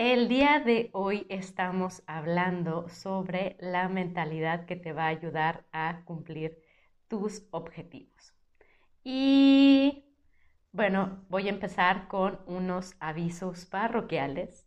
el 0.00 0.28
día 0.28 0.60
de 0.60 0.88
hoy 0.94 1.26
estamos 1.28 2.02
hablando 2.06 2.88
sobre 2.88 3.58
la 3.60 3.86
mentalidad 3.90 4.64
que 4.64 4.74
te 4.74 4.94
va 4.94 5.04
a 5.04 5.08
ayudar 5.08 5.66
a 5.72 6.04
cumplir 6.06 6.56
tus 7.06 7.44
objetivos. 7.50 8.34
Y 9.04 10.06
bueno, 10.72 11.26
voy 11.28 11.48
a 11.48 11.50
empezar 11.50 12.08
con 12.08 12.40
unos 12.46 12.96
avisos 12.98 13.66
parroquiales. 13.66 14.66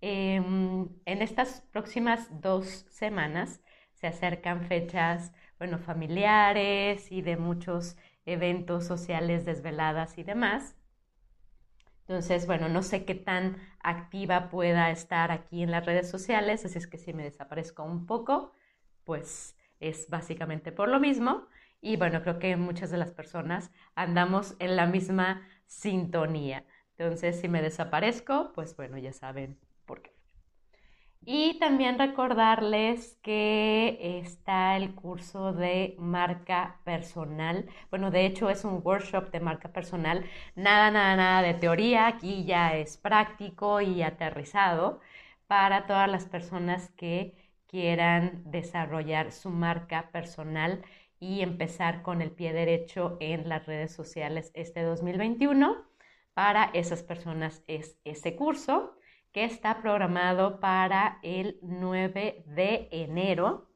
Em, 0.00 0.88
en 1.04 1.22
estas 1.22 1.60
próximas 1.70 2.28
dos 2.40 2.66
semanas 2.90 3.62
se 3.92 4.08
acercan 4.08 4.66
fechas, 4.66 5.32
bueno, 5.56 5.78
familiares 5.78 7.12
y 7.12 7.22
de 7.22 7.36
muchos 7.36 7.96
eventos 8.26 8.86
sociales, 8.86 9.44
desveladas 9.44 10.18
y 10.18 10.24
demás. 10.24 10.76
Entonces, 12.06 12.46
bueno, 12.46 12.68
no 12.68 12.82
sé 12.82 13.04
qué 13.04 13.14
tan 13.14 13.56
activa 13.80 14.50
pueda 14.50 14.90
estar 14.90 15.30
aquí 15.30 15.62
en 15.62 15.70
las 15.70 15.86
redes 15.86 16.10
sociales, 16.10 16.64
así 16.64 16.78
es 16.78 16.86
que 16.86 16.98
si 16.98 17.12
me 17.14 17.24
desaparezco 17.24 17.82
un 17.82 18.06
poco, 18.06 18.52
pues 19.04 19.56
es 19.80 20.08
básicamente 20.10 20.72
por 20.72 20.88
lo 20.88 21.00
mismo. 21.00 21.46
Y 21.80 21.96
bueno, 21.96 22.22
creo 22.22 22.38
que 22.38 22.56
muchas 22.56 22.90
de 22.90 22.98
las 22.98 23.12
personas 23.12 23.70
andamos 23.94 24.56
en 24.58 24.76
la 24.76 24.86
misma 24.86 25.42
sintonía. 25.66 26.64
Entonces, 26.96 27.40
si 27.40 27.48
me 27.48 27.62
desaparezco, 27.62 28.52
pues 28.54 28.76
bueno, 28.76 28.98
ya 28.98 29.12
saben. 29.12 29.58
Y 31.26 31.58
también 31.58 31.98
recordarles 31.98 33.18
que 33.22 34.18
está 34.20 34.76
el 34.76 34.94
curso 34.94 35.52
de 35.54 35.96
marca 35.98 36.80
personal. 36.84 37.66
Bueno, 37.90 38.10
de 38.10 38.26
hecho 38.26 38.50
es 38.50 38.64
un 38.64 38.80
workshop 38.84 39.30
de 39.30 39.40
marca 39.40 39.72
personal. 39.72 40.26
Nada, 40.54 40.90
nada, 40.90 41.16
nada 41.16 41.42
de 41.42 41.54
teoría. 41.54 42.06
Aquí 42.08 42.44
ya 42.44 42.76
es 42.76 42.98
práctico 42.98 43.80
y 43.80 44.02
aterrizado 44.02 45.00
para 45.46 45.86
todas 45.86 46.10
las 46.10 46.26
personas 46.26 46.90
que 46.90 47.34
quieran 47.66 48.42
desarrollar 48.44 49.32
su 49.32 49.48
marca 49.50 50.10
personal 50.12 50.82
y 51.20 51.40
empezar 51.40 52.02
con 52.02 52.20
el 52.20 52.32
pie 52.32 52.52
derecho 52.52 53.16
en 53.20 53.48
las 53.48 53.64
redes 53.66 53.92
sociales 53.94 54.50
este 54.54 54.82
2021. 54.82 55.84
Para 56.34 56.64
esas 56.74 57.02
personas 57.02 57.62
es 57.66 57.96
ese 58.04 58.36
curso 58.36 58.98
que 59.34 59.44
está 59.44 59.82
programado 59.82 60.60
para 60.60 61.18
el 61.22 61.58
9 61.60 62.44
de 62.46 62.88
enero 62.92 63.68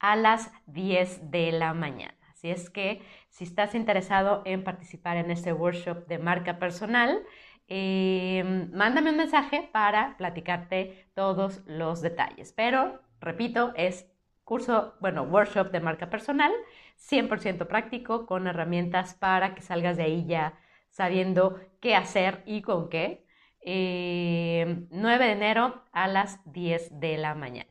a 0.00 0.16
las 0.16 0.50
10 0.66 1.30
de 1.30 1.52
la 1.52 1.72
mañana. 1.72 2.16
Así 2.32 2.50
es 2.50 2.68
que 2.68 3.00
si 3.28 3.44
estás 3.44 3.76
interesado 3.76 4.42
en 4.44 4.64
participar 4.64 5.16
en 5.18 5.30
este 5.30 5.52
workshop 5.52 6.06
de 6.08 6.18
marca 6.18 6.58
personal, 6.58 7.22
em, 7.68 8.70
mándame 8.72 9.10
un 9.10 9.18
mensaje 9.18 9.68
para 9.72 10.16
platicarte 10.16 11.08
todos 11.14 11.62
los 11.66 12.02
detalles. 12.02 12.52
Pero, 12.52 13.00
repito, 13.20 13.72
es 13.76 14.10
curso, 14.42 14.94
bueno, 15.00 15.22
workshop 15.22 15.70
de 15.70 15.80
marca 15.80 16.10
personal, 16.10 16.50
100% 16.96 17.68
práctico, 17.68 18.26
con 18.26 18.48
herramientas 18.48 19.14
para 19.14 19.54
que 19.54 19.62
salgas 19.62 19.96
de 19.96 20.02
ahí 20.04 20.26
ya 20.26 20.54
sabiendo 20.88 21.60
qué 21.80 21.94
hacer 21.94 22.42
y 22.46 22.62
con 22.62 22.88
qué. 22.88 23.29
9 23.62 24.86
eh, 24.92 25.18
de 25.18 25.32
enero 25.32 25.82
a 25.92 26.08
las 26.08 26.40
10 26.52 27.00
de 27.00 27.18
la 27.18 27.34
mañana. 27.34 27.70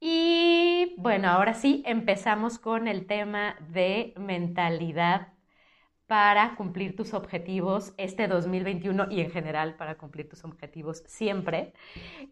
Y 0.00 0.94
bueno, 0.98 1.28
ahora 1.28 1.54
sí 1.54 1.82
empezamos 1.86 2.58
con 2.58 2.86
el 2.86 3.06
tema 3.06 3.56
de 3.68 4.12
mentalidad 4.16 5.32
para 6.06 6.54
cumplir 6.54 6.94
tus 6.94 7.14
objetivos 7.14 7.92
este 7.96 8.28
2021 8.28 9.08
y 9.10 9.20
en 9.20 9.30
general 9.30 9.74
para 9.76 9.96
cumplir 9.96 10.28
tus 10.28 10.44
objetivos 10.44 11.02
siempre. 11.06 11.72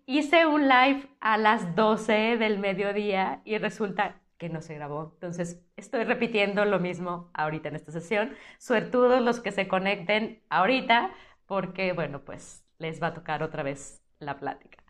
Hice 0.07 0.47
un 0.47 0.69
live 0.69 1.09
a 1.21 1.37
las 1.39 1.75
12 1.75 2.37
del 2.37 2.59
mediodía 2.59 3.41
y 3.45 3.59
resulta 3.59 4.21
que 4.39 4.49
no 4.49 4.61
se 4.61 4.75
grabó. 4.75 5.13
Entonces, 5.15 5.61
estoy 5.77 6.05
repitiendo 6.05 6.65
lo 6.65 6.79
mismo 6.79 7.31
ahorita 7.35 7.69
en 7.69 7.77
esta 7.77 7.93
sesión. 7.93 8.35
Suertudos 8.59 9.23
los 9.23 9.41
que 9.41 9.53
se 9.53 9.69
conecten 9.69 10.41
ahorita 10.51 11.11
porque, 11.47 11.93
bueno, 11.93 12.21
pues 12.25 12.65
les 12.79 13.03
va 13.03 13.09
a 13.09 13.15
tocar 13.15 13.43
otra 13.43 13.63
vez 13.63 14.03
la 14.19 14.39
plática. 14.39 14.83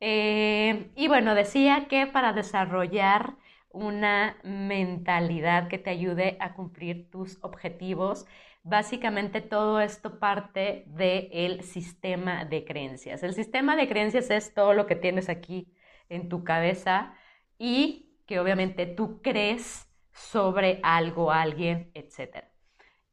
Eh, 0.00 0.90
y 0.94 1.08
bueno, 1.08 1.34
decía 1.34 1.86
que 1.88 2.06
para 2.06 2.32
desarrollar 2.32 3.36
una 3.70 4.36
mentalidad 4.44 5.68
que 5.68 5.78
te 5.78 5.90
ayude 5.90 6.36
a 6.40 6.54
cumplir 6.54 7.10
tus 7.10 7.38
objetivos, 7.42 8.26
básicamente 8.62 9.40
todo 9.40 9.80
esto 9.80 10.18
parte 10.18 10.84
del 10.86 11.62
sistema 11.62 12.44
de 12.44 12.64
creencias. 12.64 13.22
El 13.22 13.34
sistema 13.34 13.76
de 13.76 13.88
creencias 13.88 14.30
es 14.30 14.54
todo 14.54 14.74
lo 14.74 14.86
que 14.86 14.96
tienes 14.96 15.28
aquí 15.28 15.72
en 16.08 16.28
tu 16.28 16.44
cabeza 16.44 17.14
y 17.58 18.10
que 18.26 18.40
obviamente 18.40 18.86
tú 18.86 19.20
crees 19.22 19.88
sobre 20.12 20.80
algo, 20.82 21.32
alguien, 21.32 21.90
etc. 21.94 22.44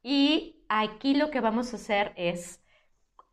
Y 0.03 0.65
aquí 0.69 1.15
lo 1.15 1.31
que 1.31 1.39
vamos 1.41 1.73
a 1.73 1.77
hacer 1.77 2.13
es 2.15 2.61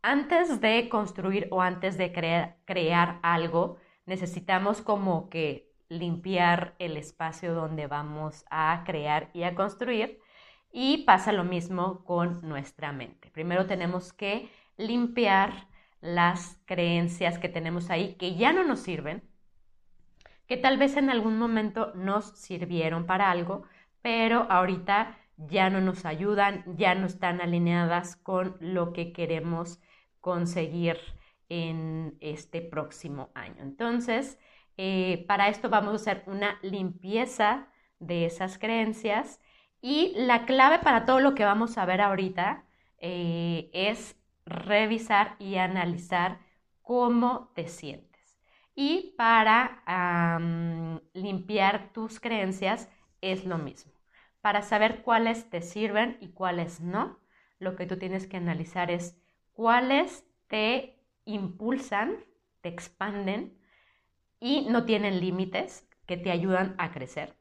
antes 0.03 0.59
de 0.59 0.89
construir 0.89 1.47
o 1.49 1.61
antes 1.61 1.97
de 1.97 2.11
crear, 2.11 3.19
algo, 3.23 3.77
necesitamos 4.05 4.81
como 4.81 5.29
que 5.29 5.71
limpiar 5.87 6.75
el 6.77 6.97
espacio 6.97 7.53
donde 7.53 7.87
vamos 7.87 8.45
a 8.51 8.83
crear 8.85 9.29
y 9.33 9.43
a 9.43 9.55
construir. 9.55 10.19
Y 10.71 11.05
pasa 11.05 11.31
lo 11.31 11.45
mismo 11.45 12.03
con 12.03 12.41
nuestra 12.47 12.91
mente. 12.91 13.29
Primero 13.31 13.65
tenemos 13.65 14.11
que 14.11 14.49
limpiar 14.75 15.67
las 16.01 16.59
creencias 16.65 17.39
que 17.39 17.47
tenemos 17.47 17.89
ahí 17.89 18.15
que 18.15 18.35
ya 18.35 18.51
no 18.51 18.65
nos 18.65 18.81
sirven, 18.81 19.23
que 20.47 20.57
tal 20.57 20.77
vez 20.77 20.97
en 20.97 21.09
algún 21.11 21.37
momento 21.37 21.93
nos 21.95 22.37
sirvieron 22.37 23.05
para 23.05 23.31
algo, 23.31 23.63
pero 24.01 24.47
ahorita 24.49 25.17
ya 25.37 25.69
no 25.69 25.79
nos 25.79 26.05
ayudan, 26.05 26.65
ya 26.75 26.93
no 26.93 27.05
están 27.05 27.39
alineadas 27.39 28.17
con 28.17 28.57
lo 28.59 28.91
que 28.91 29.13
queremos 29.13 29.79
conseguir 30.23 30.97
en 31.49 32.17
este 32.21 32.61
próximo 32.61 33.29
año. 33.35 33.61
Entonces, 33.61 34.39
eh, 34.77 35.25
para 35.27 35.49
esto 35.49 35.69
vamos 35.69 35.91
a 35.91 35.95
hacer 35.97 36.23
una 36.27 36.57
limpieza 36.61 37.67
de 37.99 38.25
esas 38.25 38.57
creencias 38.57 39.41
y 39.81 40.13
la 40.15 40.45
clave 40.45 40.79
para 40.79 41.05
todo 41.05 41.19
lo 41.19 41.35
que 41.35 41.43
vamos 41.43 41.77
a 41.77 41.85
ver 41.85 41.99
ahorita 41.99 42.63
eh, 42.99 43.69
es 43.73 44.15
revisar 44.45 45.35
y 45.39 45.57
analizar 45.57 46.39
cómo 46.81 47.51
te 47.53 47.67
sientes. 47.67 48.39
Y 48.75 49.13
para 49.17 49.83
limpiar 51.13 51.91
tus 51.91 52.21
creencias 52.21 52.89
es 53.19 53.43
lo 53.43 53.57
mismo. 53.57 53.91
Para 54.39 54.61
saber 54.61 55.03
cuáles 55.03 55.49
te 55.49 55.61
sirven 55.61 56.17
y 56.21 56.29
cuáles 56.29 56.79
no, 56.79 57.19
lo 57.59 57.75
que 57.75 57.85
tú 57.85 57.97
tienes 57.97 58.25
que 58.25 58.37
analizar 58.37 58.89
es 58.89 59.22
cuáles 59.53 60.25
te 60.47 60.99
impulsan, 61.25 62.17
te 62.61 62.69
expanden 62.69 63.57
y 64.39 64.67
no 64.69 64.85
tienen 64.85 65.19
límites 65.19 65.87
que 66.05 66.17
te 66.17 66.31
ayudan 66.31 66.75
a 66.77 66.91
crecer. 66.91 67.35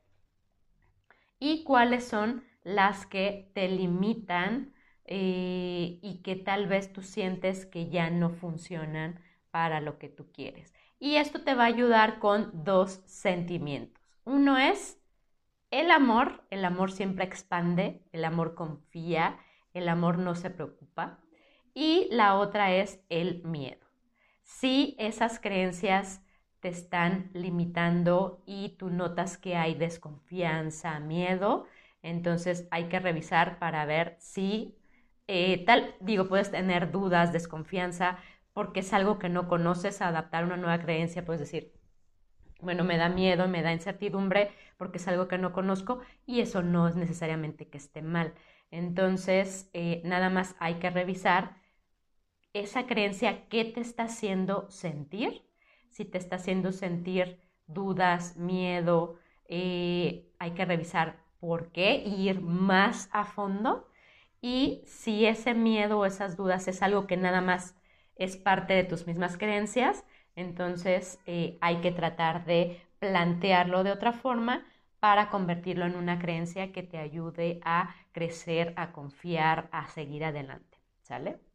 Y 1.39 1.65
cuáles 1.65 2.07
son 2.07 2.45
las 2.63 3.07
que 3.07 3.51
te 3.55 3.69
limitan 3.69 4.73
eh, 5.05 5.99
y 6.01 6.23
que 6.23 6.37
tal 6.37 6.69
vez 6.69 6.93
tú 6.93 7.03
sientes 7.03 7.67
que 7.67 7.91
ya 7.91 8.11
no 8.11 8.31
funcionan 8.31 9.21
para 9.51 9.81
lo 9.81 9.99
que 9.99 10.09
tú 10.09 10.31
quieres. 10.31 10.73
Y 11.01 11.17
esto 11.17 11.43
te 11.43 11.55
va 11.55 11.65
a 11.65 11.67
ayudar 11.67 12.21
con 12.21 12.65
dos 12.65 13.03
sentimientos. 13.07 14.01
Uno 14.25 14.57
es 14.57 15.01
el 15.73 15.91
amor, 15.91 16.45
el 16.51 16.65
amor 16.65 16.93
siempre 16.93 17.25
expande, 17.25 18.05
el 18.13 18.25
amor 18.25 18.55
confía, 18.55 19.41
el 19.75 19.89
amor 19.89 20.19
no 20.19 20.37
se 20.37 20.51
preocupa 20.51 21.22
y 21.75 22.09
la 22.11 22.37
otra 22.37 22.75
es 22.75 23.01
el 23.09 23.43
miedo. 23.45 23.87
Si 24.43 24.97
esas 24.99 25.39
creencias 25.41 26.23
te 26.61 26.69
están 26.69 27.31
limitando 27.35 28.43
y 28.47 28.71
tú 28.79 28.91
notas 28.91 29.39
que 29.39 29.57
hay 29.57 29.75
desconfianza, 29.75 31.01
miedo, 31.01 31.67
entonces 32.03 32.69
hay 32.71 32.85
que 32.89 33.01
revisar 33.01 33.59
para 33.59 33.85
ver 33.87 34.17
si 34.21 34.77
eh, 35.29 35.65
tal, 35.65 35.95
digo, 36.01 36.29
puedes 36.29 36.51
tener 36.51 36.91
dudas, 36.91 37.33
desconfianza, 37.33 38.19
porque 38.53 38.81
es 38.81 38.93
algo 38.93 39.19
que 39.19 39.29
no 39.29 39.49
conoces, 39.49 40.03
adaptar 40.03 40.45
una 40.45 40.57
nueva 40.57 40.79
creencia, 40.81 41.25
puedes 41.25 41.41
decir, 41.41 41.73
bueno, 42.61 42.85
me 42.85 42.97
da 42.97 43.09
miedo, 43.09 43.49
me 43.49 43.63
da 43.63 43.73
incertidumbre 43.73 44.51
porque 44.77 44.99
es 44.99 45.09
algo 45.09 45.29
que 45.29 45.39
no 45.39 45.53
conozco 45.53 46.01
y 46.27 46.41
eso 46.41 46.63
no 46.63 46.89
es 46.89 46.97
necesariamente 46.97 47.69
que 47.69 47.79
esté 47.79 48.03
mal. 48.03 48.35
Entonces, 48.71 49.69
eh, 49.75 50.01
nada 50.05 50.31
más 50.31 50.55
hay 50.59 50.75
que 50.77 50.91
revisar 50.91 51.57
esa 52.53 52.87
creencia, 52.87 53.49
¿qué 53.49 53.65
te 53.65 53.81
está 53.81 54.05
haciendo 54.05 54.71
sentir? 54.71 55.43
Si 55.91 56.05
te 56.05 56.19
está 56.19 56.37
haciendo 56.37 56.73
sentir 56.73 57.41
dudas, 57.67 58.37
miedo, 58.37 59.17
eh, 59.49 60.31
hay 60.39 60.53
que 60.53 60.65
revisar 60.65 61.23
por 61.41 61.73
qué 61.73 61.97
y 62.05 62.29
ir 62.29 62.41
más 62.41 63.09
a 63.13 63.25
fondo. 63.25 63.89
Y 64.41 64.83
si 64.87 65.27
ese 65.27 65.55
miedo 65.55 66.01
o 66.01 66.07
esas 66.07 66.37
dudas 66.37 66.69
es 66.69 66.83
algo 66.83 67.07
que 67.07 67.17
nada 67.17 67.41
más 67.41 67.77
es 68.17 68.37
parte 68.37 68.75
de 68.75 68.85
tus 68.85 69.07
mismas 69.07 69.37
creencias, 69.37 70.05
entonces 70.37 71.21
eh, 71.27 71.59
hay 71.61 71.77
que 71.81 71.93
tratar 71.93 72.45
de 72.45 72.81
plantearlo 72.99 73.85
de 73.85 73.93
otra 73.93 74.13
forma 74.13 74.67
para 75.01 75.31
convertirlo 75.31 75.87
en 75.87 75.97
una 75.97 76.19
creencia 76.19 76.73
que 76.73 76.83
te 76.83 76.99
ayude 76.99 77.61
a 77.65 77.95
crecer, 78.13 78.73
a 78.77 78.93
confiar, 78.93 79.69
a 79.73 79.89
seguir 79.89 80.25
adelante. 80.25 80.79
¿Sale? 81.03 81.52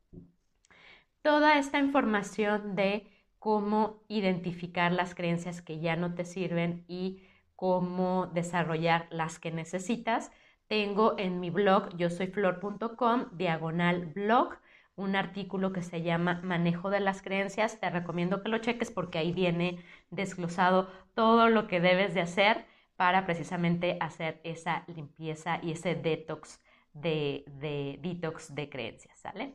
Toda 1.22 1.58
esta 1.60 1.80
información 1.80 2.76
de 2.76 3.08
cómo 3.40 4.04
identificar 4.08 4.92
las 4.92 5.16
creencias 5.16 5.62
que 5.62 5.80
ya 5.80 5.96
no 5.96 6.16
te 6.16 6.26
sirven 6.26 6.86
y 6.88 7.22
cómo 7.56 8.28
desarrollar 8.28 9.08
las 9.10 9.40
que 9.40 9.52
necesitas, 9.52 10.32
tengo 10.68 11.16
en 11.18 11.40
mi 11.40 11.50
blog 11.50 11.96
yo 11.98 12.10
soy 12.10 12.28
flor.com 12.28 13.26
diagonal 13.34 14.08
blog 14.08 14.58
un 14.98 15.16
artículo 15.16 15.72
que 15.72 15.84
se 15.84 16.02
llama 16.02 16.42
Manejo 16.44 16.90
de 16.90 17.00
las 17.00 17.22
creencias. 17.22 17.80
Te 17.80 17.90
recomiendo 17.90 18.42
que 18.42 18.50
lo 18.50 18.58
cheques 18.58 18.92
porque 18.92 19.20
ahí 19.20 19.32
viene 19.32 19.78
desglosado 20.10 20.90
todo 21.14 21.50
lo 21.50 21.68
que 21.68 21.80
debes 21.80 22.14
de 22.16 22.22
hacer 22.22 22.66
para 22.96 23.26
precisamente 23.26 23.98
hacer 24.02 24.42
esa 24.44 24.84
limpieza 24.88 25.60
y 25.62 25.72
ese 25.72 25.94
detox 25.94 26.60
de, 26.94 27.46
de 27.48 28.00
detox 28.02 28.54
de 28.56 28.70
creencias, 28.70 29.20
¿sale? 29.20 29.54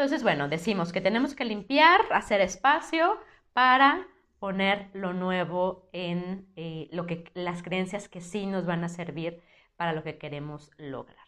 Entonces, 0.00 0.22
bueno, 0.22 0.48
decimos 0.48 0.94
que 0.94 1.02
tenemos 1.02 1.34
que 1.34 1.44
limpiar, 1.44 2.00
hacer 2.10 2.40
espacio 2.40 3.20
para 3.52 4.08
poner 4.38 4.88
lo 4.94 5.12
nuevo 5.12 5.90
en 5.92 6.50
eh, 6.56 6.88
lo 6.90 7.04
que, 7.04 7.30
las 7.34 7.62
creencias 7.62 8.08
que 8.08 8.22
sí 8.22 8.46
nos 8.46 8.64
van 8.64 8.82
a 8.82 8.88
servir 8.88 9.42
para 9.76 9.92
lo 9.92 10.02
que 10.02 10.16
queremos 10.16 10.70
lograr. 10.78 11.26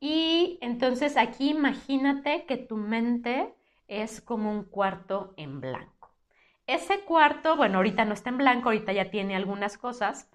Y 0.00 0.58
entonces 0.62 1.16
aquí 1.16 1.50
imagínate 1.50 2.44
que 2.46 2.56
tu 2.56 2.76
mente 2.76 3.54
es 3.86 4.20
como 4.20 4.50
un 4.50 4.64
cuarto 4.64 5.32
en 5.36 5.60
blanco. 5.60 6.12
Ese 6.66 7.02
cuarto, 7.04 7.56
bueno, 7.56 7.76
ahorita 7.76 8.04
no 8.04 8.14
está 8.14 8.30
en 8.30 8.38
blanco, 8.38 8.70
ahorita 8.70 8.92
ya 8.94 9.12
tiene 9.12 9.36
algunas 9.36 9.78
cosas. 9.78 10.28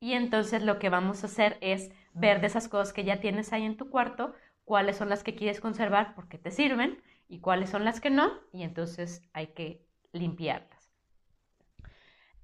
Y 0.00 0.14
entonces 0.14 0.62
lo 0.62 0.78
que 0.78 0.88
vamos 0.88 1.22
a 1.22 1.26
hacer 1.26 1.58
es 1.60 1.90
ver 2.18 2.40
de 2.40 2.46
esas 2.48 2.68
cosas 2.68 2.92
que 2.92 3.04
ya 3.04 3.20
tienes 3.20 3.52
ahí 3.52 3.64
en 3.64 3.76
tu 3.76 3.90
cuarto, 3.90 4.34
cuáles 4.64 4.96
son 4.96 5.08
las 5.08 5.22
que 5.24 5.34
quieres 5.34 5.60
conservar 5.60 6.14
porque 6.14 6.38
te 6.38 6.50
sirven 6.50 7.02
y 7.28 7.40
cuáles 7.40 7.70
son 7.70 7.84
las 7.84 8.00
que 8.00 8.10
no, 8.10 8.32
y 8.52 8.62
entonces 8.62 9.22
hay 9.32 9.48
que 9.48 9.86
limpiarlas. 10.12 10.90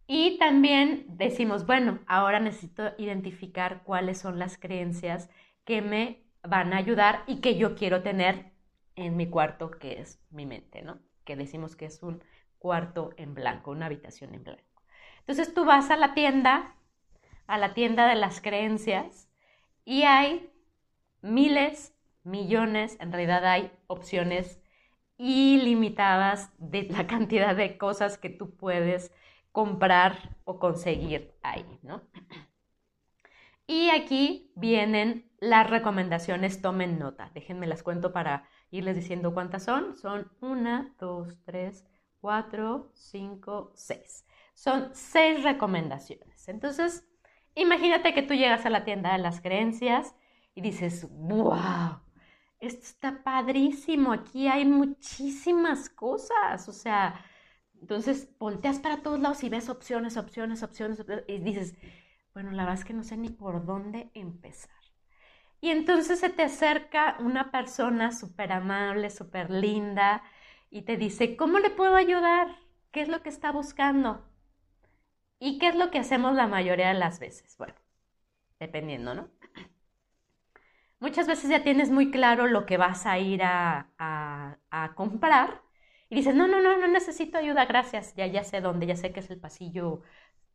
Y 0.07 0.39
también 0.39 1.07
decimos, 1.09 1.67
bueno, 1.67 2.01
ahora 2.07 2.39
necesito 2.39 2.93
identificar 2.99 3.83
cuáles 3.85 4.19
son 4.19 4.39
las 4.39 4.59
creencias 4.59 5.31
que 5.65 5.81
me 5.81 6.23
van 6.43 6.75
a 6.75 6.77
ayudar 6.77 7.23
y 7.27 7.41
que 7.41 7.57
yo 7.57 7.75
quiero 7.75 8.03
tener 8.03 8.53
en 8.97 9.17
mi 9.17 9.29
cuarto, 9.29 9.71
que 9.71 10.01
es 10.01 10.21
mi 10.31 10.45
mente, 10.45 10.83
¿no? 10.83 10.99
Que 11.25 11.37
decimos 11.37 11.75
que 11.75 11.87
es 11.87 12.03
un 12.03 12.23
cuarto 12.59 13.13
en 13.17 13.35
blanco, 13.35 13.71
una 13.71 13.87
habitación 13.87 14.35
en 14.35 14.45
blanco. 14.45 14.83
Entonces 15.21 15.55
tú 15.55 15.65
vas 15.65 15.91
a 15.91 15.97
la 15.97 16.13
tienda, 16.13 16.77
a 17.47 17.57
la 17.57 17.73
tienda 17.73 18.07
de 18.07 18.15
las 18.15 18.43
creencias, 18.43 19.29
y 19.85 20.03
hay 20.03 20.51
miles, 21.23 21.95
millones, 22.23 22.97
en 23.01 23.13
realidad 23.13 23.45
hay 23.47 23.71
opciones 23.87 24.61
ilimitadas 25.17 26.51
de 26.59 26.85
la 26.85 27.07
cantidad 27.09 27.55
de 27.57 27.79
cosas 27.79 28.19
que 28.19 28.31
tú 28.31 28.57
puedes 28.57 29.13
comprar 29.53 30.37
o 30.45 30.59
conseguir 30.59 31.35
ahí, 31.43 31.79
¿no? 31.83 32.03
Y 33.67 33.89
aquí 33.91 34.53
vienen 34.57 35.31
las 35.39 35.71
recomendaciones, 35.71 36.61
tomen 36.61 36.99
nota. 36.99 37.31
Déjenme 37.35 37.67
las 37.67 37.83
cuento 37.83 38.13
para 38.13 38.47
irles 38.71 38.97
diciendo 38.97 39.33
cuántas 39.33 39.65
son. 39.65 39.97
Son 39.97 40.31
una, 40.41 40.95
dos, 40.99 41.39
tres, 41.45 41.85
cuatro, 42.21 42.91
cinco, 42.95 43.73
seis. 43.75 44.27
Son 44.55 44.91
seis 44.93 45.43
recomendaciones. 45.43 46.49
Entonces, 46.49 47.07
imagínate 47.55 48.15
que 48.15 48.23
tú 48.23 48.35
llegas 48.35 48.67
a 48.67 48.71
la 48.71 48.85
tienda 48.85 49.13
de 49.13 49.19
las 49.19 49.41
creencias 49.41 50.15
y 50.55 50.61
dices, 50.61 51.09
wow, 51.11 52.01
esto 52.61 52.83
está 52.83 53.23
padrísimo, 53.23 54.13
aquí 54.13 54.49
hay 54.49 54.65
muchísimas 54.65 55.89
cosas, 55.89 56.69
o 56.69 56.73
sea, 56.73 57.21
entonces 57.81 58.31
volteas 58.39 58.79
para 58.79 59.03
todos 59.03 59.21
lados 59.21 59.43
y 59.45 59.49
ves 59.49 59.69
opciones, 59.69 60.17
opciones, 60.17 60.63
opciones, 60.63 61.05
y 61.29 61.39
dices, 61.39 61.75
bueno, 62.33 62.51
la 62.53 62.65
verdad 62.65 62.81
es 62.81 62.85
que 62.85 62.95
no 62.95 63.05
sé 63.05 63.17
ni 63.17 63.29
por 63.31 63.65
dónde 63.67 64.11
empezar. 64.15 64.71
Y 65.61 65.71
entonces 65.71 66.21
se 66.21 66.31
te 66.31 66.43
acerca 66.43 67.17
una 67.21 67.51
persona 67.51 68.13
súper 68.13 68.53
amable, 68.53 69.11
súper 69.11 69.51
linda, 69.51 70.23
y 70.71 70.83
te 70.83 70.97
dice, 70.97 71.37
¿cómo 71.37 71.59
le 71.59 71.71
puedo 71.71 71.95
ayudar? 71.97 72.49
¿Qué 72.91 73.01
es 73.03 73.09
lo 73.09 73.23
que 73.23 73.29
está 73.29 73.53
buscando? 73.53 74.25
¿Y 75.45 75.59
qué 75.59 75.69
es 75.69 75.75
lo 75.75 75.91
que 75.91 75.99
hacemos 75.99 76.35
la 76.35 76.47
mayoría 76.47 76.89
de 76.89 76.95
las 76.95 77.21
veces? 77.21 77.55
Bueno, 77.59 77.75
dependiendo, 78.59 79.15
¿no? 79.15 79.29
Muchas 81.01 81.27
veces 81.27 81.51
ya 81.51 81.63
tienes 81.63 81.91
muy 81.91 82.11
claro 82.11 82.47
lo 82.47 82.65
que 82.65 82.79
vas 82.79 83.05
a 83.05 83.19
ir 83.19 83.43
a, 83.45 84.57
comprar 84.97 85.61
y 86.09 86.15
dices, 86.15 86.35
no, 86.35 86.47
no, 86.49 86.63
no, 86.63 86.79
no 86.79 86.89
necesito 86.89 87.37
ayuda, 87.37 87.67
gracias, 87.67 88.15
ya, 88.17 88.27
ya 88.27 88.43
sé 88.43 88.63
dónde, 88.63 88.87
ya 88.87 88.97
sé 88.97 89.13
que 89.13 89.21
es 89.21 89.29
el 89.31 89.39
pasillo 89.39 90.01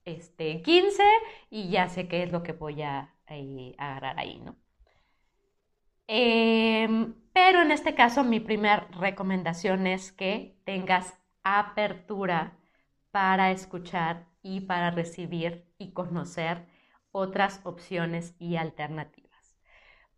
este, 0.06 0.64
15 0.64 1.04
y 1.52 1.70
ya 1.70 1.88
sé 1.88 2.08
qué 2.08 2.24
es 2.24 2.32
lo 2.32 2.42
que 2.42 2.54
voy 2.54 2.82
a, 2.82 3.14
agarrar 3.78 4.18
ahí, 4.20 4.40
¿no? 4.40 4.56
Em, 6.08 7.14
pero 7.32 7.62
en 7.62 7.72
este 7.72 7.94
caso 7.94 8.24
mi 8.24 8.40
primera 8.40 8.88
recomendación 9.00 9.86
es 9.86 10.12
que 10.12 10.58
tengas 10.66 11.20
apertura 11.44 12.58
para 13.12 13.52
escuchar 13.52 14.29
y 14.42 14.62
para 14.62 14.92
recibir 14.92 15.66
y 15.78 15.92
conocer 15.92 16.66
otras 17.12 17.62
opciones 17.64 18.36
y 18.40 18.56
alternativas. 18.58 19.58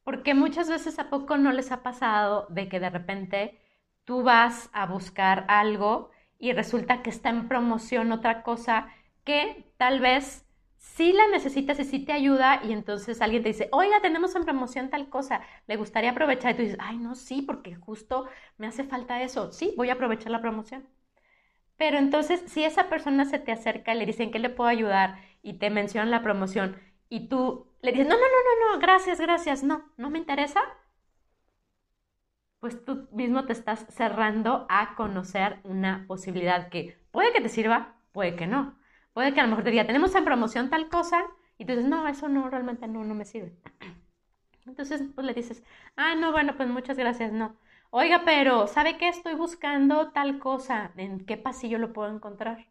Porque 0.03 0.33
muchas 0.33 0.69
veces 0.69 0.99
a 0.99 1.09
poco 1.09 1.37
no 1.37 1.51
les 1.51 1.71
ha 1.71 1.83
pasado 1.83 2.47
de 2.49 2.67
que 2.69 2.79
de 2.79 2.89
repente 2.89 3.59
tú 4.05 4.23
vas 4.23 4.69
a 4.73 4.85
buscar 4.85 5.45
algo 5.47 6.11
y 6.39 6.53
resulta 6.53 7.03
que 7.03 7.09
está 7.11 7.29
en 7.29 7.47
promoción 7.47 8.11
otra 8.11 8.43
cosa 8.43 8.87
que 9.23 9.71
tal 9.77 9.99
vez 9.99 10.45
sí 10.77 11.13
la 11.13 11.27
necesitas 11.27 11.79
y 11.79 11.85
sí 11.85 11.99
te 12.03 12.11
ayuda 12.13 12.61
y 12.63 12.71
entonces 12.73 13.21
alguien 13.21 13.43
te 13.43 13.49
dice, 13.49 13.69
oiga, 13.71 14.01
tenemos 14.01 14.35
en 14.35 14.43
promoción 14.43 14.89
tal 14.89 15.09
cosa, 15.09 15.41
le 15.67 15.75
gustaría 15.77 16.11
aprovechar 16.11 16.53
y 16.53 16.55
tú 16.55 16.61
dices, 16.63 16.77
ay, 16.81 16.97
no, 16.97 17.13
sí, 17.15 17.43
porque 17.43 17.75
justo 17.75 18.27
me 18.57 18.67
hace 18.67 18.83
falta 18.83 19.21
eso, 19.21 19.51
sí, 19.51 19.73
voy 19.77 19.89
a 19.89 19.93
aprovechar 19.93 20.31
la 20.31 20.41
promoción. 20.41 20.87
Pero 21.81 21.97
entonces, 21.97 22.43
si 22.45 22.63
esa 22.63 22.89
persona 22.89 23.25
se 23.25 23.39
te 23.39 23.51
acerca 23.51 23.95
y 23.95 23.97
le 23.97 24.05
dicen 24.05 24.29
que 24.29 24.37
le 24.37 24.51
puedo 24.51 24.69
ayudar 24.69 25.17
y 25.41 25.53
te 25.53 25.71
mencionan 25.71 26.11
la 26.11 26.21
promoción 26.21 26.75
y 27.09 27.27
tú 27.27 27.71
le 27.81 27.91
dices, 27.91 28.07
no, 28.07 28.13
no, 28.13 28.21
no, 28.21 28.67
no, 28.69 28.75
no, 28.75 28.79
gracias, 28.79 29.19
gracias, 29.19 29.63
no, 29.63 29.91
no 29.97 30.11
me 30.11 30.19
interesa, 30.19 30.61
pues 32.59 32.85
tú 32.85 33.07
mismo 33.11 33.45
te 33.45 33.53
estás 33.53 33.87
cerrando 33.89 34.67
a 34.69 34.93
conocer 34.93 35.59
una 35.63 36.05
posibilidad 36.07 36.69
que 36.69 36.99
puede 37.09 37.33
que 37.33 37.41
te 37.41 37.49
sirva, 37.49 37.95
puede 38.11 38.35
que 38.35 38.45
no. 38.45 38.77
Puede 39.13 39.33
que 39.33 39.39
a 39.39 39.43
lo 39.43 39.49
mejor 39.49 39.63
te 39.63 39.71
diga, 39.71 39.87
tenemos 39.87 40.13
en 40.13 40.23
promoción 40.23 40.69
tal 40.69 40.87
cosa, 40.87 41.25
y 41.57 41.65
tú 41.65 41.71
dices, 41.73 41.89
no, 41.89 42.07
eso 42.07 42.29
no, 42.29 42.47
realmente 42.47 42.87
no, 42.87 43.03
no 43.03 43.15
me 43.15 43.25
sirve. 43.25 43.57
Entonces, 44.67 45.01
pues 45.15 45.25
le 45.25 45.33
dices, 45.33 45.63
ah, 45.95 46.13
no, 46.13 46.31
bueno, 46.31 46.55
pues 46.55 46.69
muchas 46.69 46.95
gracias, 46.95 47.31
no. 47.31 47.57
Oiga, 47.93 48.21
pero, 48.23 48.67
¿sabe 48.67 48.97
qué? 48.97 49.09
Estoy 49.09 49.35
buscando 49.35 50.11
tal 50.11 50.39
cosa. 50.39 50.91
¿En 50.95 51.25
qué 51.25 51.35
pasillo 51.35 51.77
lo 51.77 51.91
puedo 51.91 52.09
encontrar? 52.13 52.67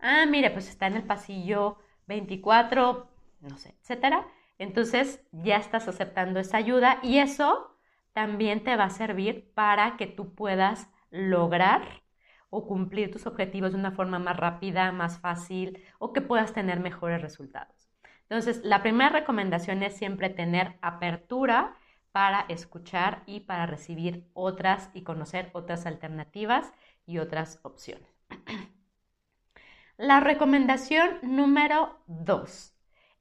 Ah, 0.00 0.26
mire, 0.26 0.50
pues 0.50 0.68
está 0.68 0.86
en 0.86 0.96
el 0.96 1.02
pasillo 1.04 1.78
24, 2.06 3.08
no 3.40 3.56
sé, 3.56 3.74
etcétera. 3.80 4.26
Entonces 4.58 5.22
ya 5.32 5.56
estás 5.56 5.88
aceptando 5.88 6.40
esa 6.40 6.58
ayuda 6.58 6.98
y 7.02 7.18
eso 7.18 7.74
también 8.12 8.62
te 8.62 8.76
va 8.76 8.84
a 8.84 8.90
servir 8.90 9.50
para 9.54 9.96
que 9.96 10.06
tú 10.06 10.34
puedas 10.34 10.88
lograr 11.10 12.02
o 12.50 12.66
cumplir 12.66 13.10
tus 13.10 13.26
objetivos 13.26 13.72
de 13.72 13.78
una 13.78 13.92
forma 13.92 14.18
más 14.18 14.36
rápida, 14.36 14.92
más 14.92 15.20
fácil 15.20 15.82
o 15.98 16.12
que 16.12 16.20
puedas 16.20 16.52
tener 16.52 16.80
mejores 16.80 17.22
resultados. 17.22 17.88
Entonces, 18.22 18.60
la 18.62 18.82
primera 18.82 19.10
recomendación 19.10 19.82
es 19.82 19.96
siempre 19.96 20.28
tener 20.28 20.76
apertura 20.82 21.76
para 22.12 22.40
escuchar 22.48 23.22
y 23.26 23.40
para 23.40 23.66
recibir 23.66 24.28
otras 24.34 24.90
y 24.94 25.02
conocer 25.02 25.50
otras 25.52 25.86
alternativas 25.86 26.72
y 27.06 27.18
otras 27.18 27.60
opciones. 27.62 28.08
La 29.96 30.20
recomendación 30.20 31.18
número 31.22 31.98
dos 32.06 32.74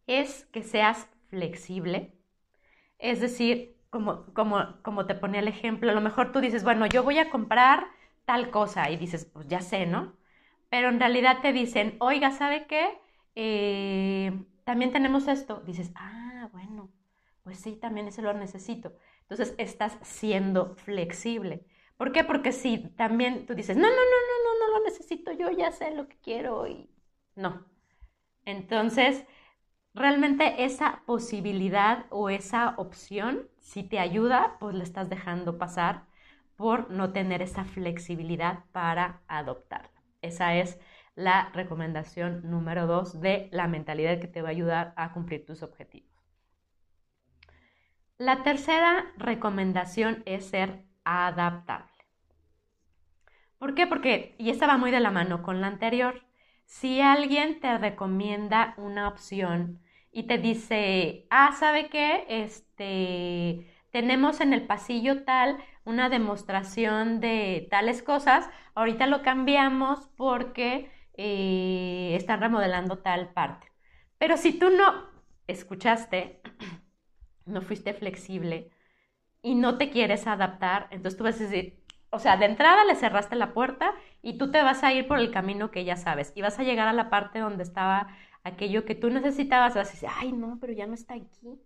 es 0.07 0.45
que 0.45 0.63
seas 0.63 1.09
flexible. 1.27 2.13
Es 2.99 3.19
decir, 3.21 3.75
como, 3.89 4.25
como, 4.33 4.81
como 4.83 5.05
te 5.05 5.15
ponía 5.15 5.41
el 5.41 5.47
ejemplo, 5.47 5.91
a 5.91 5.95
lo 5.95 6.01
mejor 6.01 6.31
tú 6.31 6.39
dices, 6.41 6.63
bueno, 6.63 6.85
yo 6.87 7.03
voy 7.03 7.19
a 7.19 7.29
comprar 7.29 7.87
tal 8.25 8.51
cosa 8.51 8.89
y 8.89 8.97
dices, 8.97 9.25
pues 9.25 9.47
ya 9.47 9.61
sé, 9.61 9.85
¿no? 9.85 10.13
Pero 10.69 10.89
en 10.89 10.99
realidad 10.99 11.39
te 11.41 11.53
dicen, 11.53 11.97
oiga, 11.99 12.31
¿sabe 12.31 12.67
qué? 12.67 12.99
Eh, 13.35 14.31
también 14.65 14.91
tenemos 14.91 15.27
esto. 15.27 15.61
Dices, 15.65 15.91
ah, 15.95 16.28
pues 17.49 17.61
sí, 17.61 17.75
también 17.75 18.07
eso 18.07 18.21
lo 18.21 18.31
necesito. 18.35 18.93
Entonces 19.21 19.55
estás 19.57 19.97
siendo 20.03 20.75
flexible. 20.75 21.65
¿Por 21.97 22.11
qué? 22.11 22.23
Porque 22.23 22.51
si 22.51 22.77
también 22.95 23.47
tú 23.47 23.55
dices, 23.55 23.75
no, 23.75 23.81
no, 23.81 23.89
no, 23.89 23.95
no, 23.95 24.59
no, 24.59 24.67
no 24.67 24.77
lo 24.77 24.85
necesito, 24.85 25.31
yo 25.31 25.49
ya 25.49 25.71
sé 25.71 25.95
lo 25.95 26.07
que 26.07 26.17
quiero 26.19 26.67
y 26.67 26.91
no. 27.35 27.65
Entonces, 28.45 29.25
realmente 29.95 30.63
esa 30.63 31.01
posibilidad 31.07 32.05
o 32.11 32.29
esa 32.29 32.75
opción, 32.77 33.49
si 33.59 33.81
te 33.81 33.97
ayuda, 33.99 34.57
pues 34.59 34.75
la 34.75 34.83
estás 34.83 35.09
dejando 35.09 35.57
pasar 35.57 36.05
por 36.55 36.91
no 36.91 37.13
tener 37.13 37.41
esa 37.41 37.65
flexibilidad 37.65 38.65
para 38.73 39.21
adoptarla. 39.27 40.03
Esa 40.21 40.55
es 40.55 40.79
la 41.15 41.49
recomendación 41.53 42.49
número 42.49 42.85
dos 42.85 43.19
de 43.21 43.49
la 43.51 43.67
mentalidad 43.67 44.19
que 44.19 44.27
te 44.27 44.43
va 44.43 44.49
a 44.49 44.51
ayudar 44.51 44.93
a 44.97 45.13
cumplir 45.13 45.47
tus 45.47 45.63
objetivos. 45.63 46.18
La 48.19 48.43
tercera 48.43 49.13
recomendación 49.15 50.23
es 50.25 50.49
ser 50.49 50.83
adaptable. 51.05 51.89
¿Por 53.57 53.75
qué? 53.75 53.87
Porque, 53.87 54.35
y 54.37 54.49
esta 54.49 54.67
va 54.67 54.75
muy 54.75 54.91
de 54.91 54.99
la 54.99 55.09
mano 55.09 55.41
con 55.41 55.61
la 55.61 55.67
anterior, 55.67 56.25
si 56.65 56.99
alguien 56.99 57.61
te 57.61 57.77
recomienda 57.77 58.73
una 58.75 59.07
opción 59.07 59.79
y 60.11 60.23
te 60.23 60.37
dice, 60.37 61.27
ah, 61.29 61.53
¿sabe 61.57 61.87
qué? 61.87 62.25
Este, 62.27 63.65
tenemos 63.89 64.41
en 64.41 64.51
el 64.51 64.67
pasillo 64.67 65.23
tal 65.23 65.57
una 65.85 66.09
demostración 66.09 67.21
de 67.21 67.69
tales 67.71 68.03
cosas, 68.03 68.49
ahorita 68.75 69.07
lo 69.07 69.21
cambiamos 69.21 70.09
porque 70.17 70.91
eh, 71.13 72.15
están 72.17 72.41
remodelando 72.41 72.97
tal 72.97 73.31
parte. 73.31 73.71
Pero 74.17 74.35
si 74.35 74.59
tú 74.59 74.71
no 74.71 75.09
escuchaste, 75.47 76.41
no 77.49 77.61
fuiste 77.61 77.93
flexible 77.93 78.71
y 79.41 79.55
no 79.55 79.77
te 79.77 79.89
quieres 79.89 80.27
adaptar, 80.27 80.87
entonces 80.91 81.17
tú 81.17 81.23
vas 81.23 81.39
a 81.39 81.43
decir, 81.43 81.79
o 82.11 82.19
sea, 82.19 82.37
de 82.37 82.45
entrada 82.45 82.83
le 82.85 82.95
cerraste 82.95 83.35
la 83.35 83.53
puerta 83.53 83.93
y 84.21 84.37
tú 84.37 84.51
te 84.51 84.61
vas 84.63 84.83
a 84.83 84.93
ir 84.93 85.07
por 85.07 85.19
el 85.19 85.31
camino 85.31 85.71
que 85.71 85.85
ya 85.85 85.95
sabes 85.95 86.33
y 86.35 86.41
vas 86.41 86.59
a 86.59 86.63
llegar 86.63 86.87
a 86.87 86.93
la 86.93 87.09
parte 87.09 87.39
donde 87.39 87.63
estaba 87.63 88.07
aquello 88.43 88.85
que 88.85 88.95
tú 88.95 89.09
necesitabas, 89.09 89.75
vas 89.75 89.89
a 89.89 89.91
decir, 89.91 90.09
ay, 90.17 90.31
no, 90.31 90.57
pero 90.59 90.73
ya 90.73 90.87
no 90.87 90.93
está 90.93 91.15
aquí. 91.15 91.59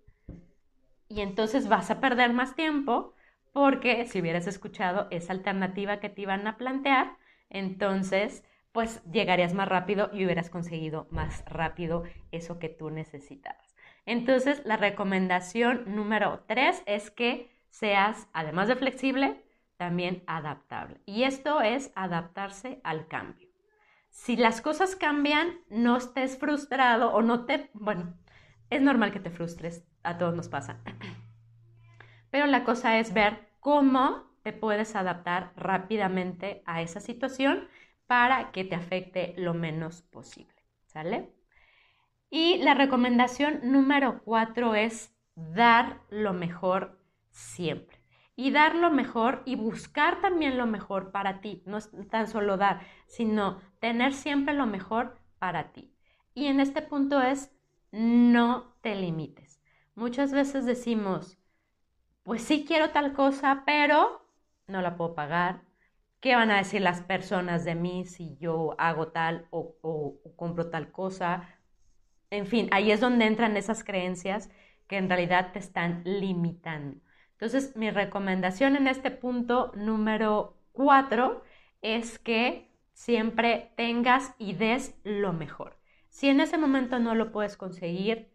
Y 1.09 1.21
entonces 1.21 1.67
vas 1.69 1.91
a 1.91 1.99
perder 1.99 2.33
más 2.33 2.55
tiempo 2.55 3.13
porque 3.53 4.05
si 4.07 4.19
hubieras 4.19 4.47
escuchado 4.47 5.07
esa 5.11 5.31
alternativa 5.33 5.99
que 5.99 6.09
te 6.09 6.23
iban 6.23 6.47
a 6.47 6.57
plantear, 6.57 7.17
entonces 7.49 8.43
pues 8.71 9.03
llegarías 9.11 9.53
más 9.53 9.69
rápido 9.69 10.09
y 10.11 10.25
hubieras 10.25 10.49
conseguido 10.49 11.07
más 11.11 11.45
rápido 11.45 12.03
eso 12.31 12.57
que 12.57 12.69
tú 12.69 12.89
necesitabas. 12.89 13.72
Entonces, 14.05 14.61
la 14.65 14.77
recomendación 14.77 15.83
número 15.95 16.43
tres 16.47 16.83
es 16.85 17.09
que 17.09 17.49
seas, 17.69 18.27
además 18.33 18.67
de 18.67 18.75
flexible, 18.75 19.43
también 19.77 20.23
adaptable. 20.27 21.01
Y 21.05 21.23
esto 21.23 21.61
es 21.61 21.91
adaptarse 21.95 22.79
al 22.83 23.07
cambio. 23.07 23.49
Si 24.09 24.35
las 24.35 24.61
cosas 24.61 24.95
cambian, 24.95 25.59
no 25.69 25.97
estés 25.97 26.37
frustrado 26.37 27.11
o 27.13 27.21
no 27.21 27.45
te, 27.45 27.69
bueno, 27.73 28.13
es 28.69 28.81
normal 28.81 29.11
que 29.11 29.19
te 29.19 29.31
frustres, 29.31 29.85
a 30.03 30.17
todos 30.17 30.35
nos 30.35 30.49
pasa. 30.49 30.81
Pero 32.29 32.45
la 32.45 32.63
cosa 32.63 32.99
es 32.99 33.13
ver 33.13 33.49
cómo 33.59 34.31
te 34.43 34.53
puedes 34.53 34.95
adaptar 34.95 35.53
rápidamente 35.55 36.61
a 36.65 36.81
esa 36.81 36.99
situación 36.99 37.67
para 38.07 38.51
que 38.51 38.63
te 38.65 38.75
afecte 38.75 39.33
lo 39.37 39.53
menos 39.53 40.01
posible. 40.01 40.53
¿Sale? 40.85 41.33
Y 42.35 42.57
la 42.63 42.73
recomendación 42.73 43.59
número 43.61 44.23
cuatro 44.25 44.73
es 44.73 45.15
dar 45.35 46.01
lo 46.09 46.33
mejor 46.33 46.99
siempre. 47.29 47.99
Y 48.35 48.49
dar 48.49 48.73
lo 48.73 48.89
mejor 48.89 49.43
y 49.45 49.55
buscar 49.55 50.19
también 50.19 50.57
lo 50.57 50.65
mejor 50.65 51.11
para 51.11 51.41
ti. 51.41 51.61
No 51.67 51.77
es 51.77 51.91
tan 52.09 52.25
solo 52.25 52.57
dar, 52.57 52.81
sino 53.05 53.61
tener 53.77 54.13
siempre 54.15 54.55
lo 54.55 54.65
mejor 54.65 55.19
para 55.37 55.73
ti. 55.73 55.93
Y 56.33 56.47
en 56.47 56.59
este 56.59 56.81
punto 56.81 57.21
es 57.21 57.51
no 57.91 58.73
te 58.81 58.95
limites. 58.95 59.61
Muchas 59.93 60.31
veces 60.31 60.65
decimos, 60.65 61.37
pues 62.23 62.41
sí 62.41 62.65
quiero 62.67 62.89
tal 62.89 63.13
cosa, 63.13 63.61
pero 63.63 64.25
no 64.65 64.81
la 64.81 64.97
puedo 64.97 65.13
pagar, 65.13 65.61
¿Qué 66.23 66.37
van 66.37 66.51
a 66.51 66.57
decir 66.57 66.81
las 66.81 67.01
personas 67.01 67.65
de 67.65 67.75
mí 67.75 68.05
si 68.05 68.37
yo 68.37 68.75
hago 68.77 69.09
tal 69.09 69.45
o, 69.51 69.75
compro 70.37 70.69
tal 70.69 70.89
cosa? 70.89 71.52
En 72.33 72.47
fin, 72.47 72.67
ahí 72.71 72.91
es 72.91 72.99
donde 72.99 73.25
entran 73.25 73.57
esas 73.57 73.83
creencias 73.83 74.49
que 74.87 74.97
en 74.97 75.07
realidad 75.07 75.51
te 75.53 75.59
están 75.59 76.01
limitando. 76.03 76.99
Entonces, 77.33 77.75
mi 77.75 77.91
recomendación 77.91 78.75
en 78.75 78.87
este 78.87 79.11
punto 79.11 79.71
número 79.75 80.57
cuatro 80.71 81.43
es 81.83 82.17
que 82.17 82.71
siempre 82.91 83.71
tengas 83.77 84.33
y 84.39 84.53
des 84.53 84.95
lo 85.03 85.31
mejor. 85.31 85.77
Si 86.09 86.27
en 86.27 86.39
ese 86.39 86.57
momento 86.57 86.97
no 86.97 87.13
lo 87.13 87.31
puedes 87.31 87.55
conseguir, 87.55 88.31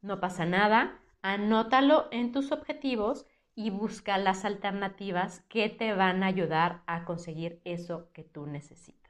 no 0.00 0.18
pasa 0.18 0.46
nada, 0.46 0.98
anótalo 1.20 2.08
en 2.10 2.32
tus 2.32 2.52
objetivos 2.52 3.26
y 3.54 3.68
busca 3.68 4.16
las 4.16 4.46
alternativas 4.46 5.40
que 5.50 5.68
te 5.68 5.92
van 5.92 6.22
a 6.22 6.28
ayudar 6.28 6.82
a 6.86 7.04
conseguir 7.04 7.60
eso 7.64 8.10
que 8.14 8.24
tú 8.24 8.46
necesitas. 8.46 9.05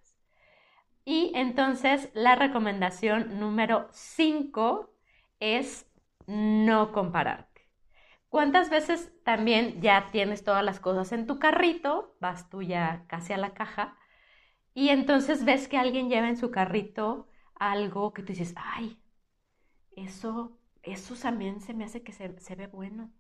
Y 1.07 1.33
entonces 1.35 2.11
la 2.13 2.35
recomendación 2.35 3.41
número 3.41 3.89
5 3.93 4.93
es 5.41 5.91
no 6.27 6.93
compararte. 6.93 7.71
¿Cuántas 8.29 8.69
veces 8.69 9.11
también 9.25 9.81
ya 9.81 10.09
tienes 10.13 10.45
todas 10.45 10.63
las 10.63 10.81
cosas 10.81 11.13
en 11.13 11.27
tu 11.27 11.39
carrito, 11.39 12.15
vas 12.21 12.51
tú 12.51 12.61
ya 12.61 13.07
casi 13.09 13.33
a 13.33 13.39
la 13.39 13.55
caja, 13.55 13.97
y 14.75 14.91
entonces 14.91 15.47
ves 15.47 15.69
que 15.69 15.79
alguien 15.79 16.11
lleva 16.11 16.29
en 16.29 16.37
su 16.37 16.51
carrito 16.51 17.29
algo 17.55 18.13
que 18.13 18.23
tú 18.23 18.35
dices, 18.35 18.53
ay, 18.59 19.01
eso, 19.97 20.59
eso 20.83 21.15
también 21.15 21.63
se 21.63 21.73
me 21.73 21.85
hace 21.85 22.03
que 22.03 22.13
se, 22.13 22.39
se 22.41 22.55
ve 22.57 22.67
bueno 22.67 23.11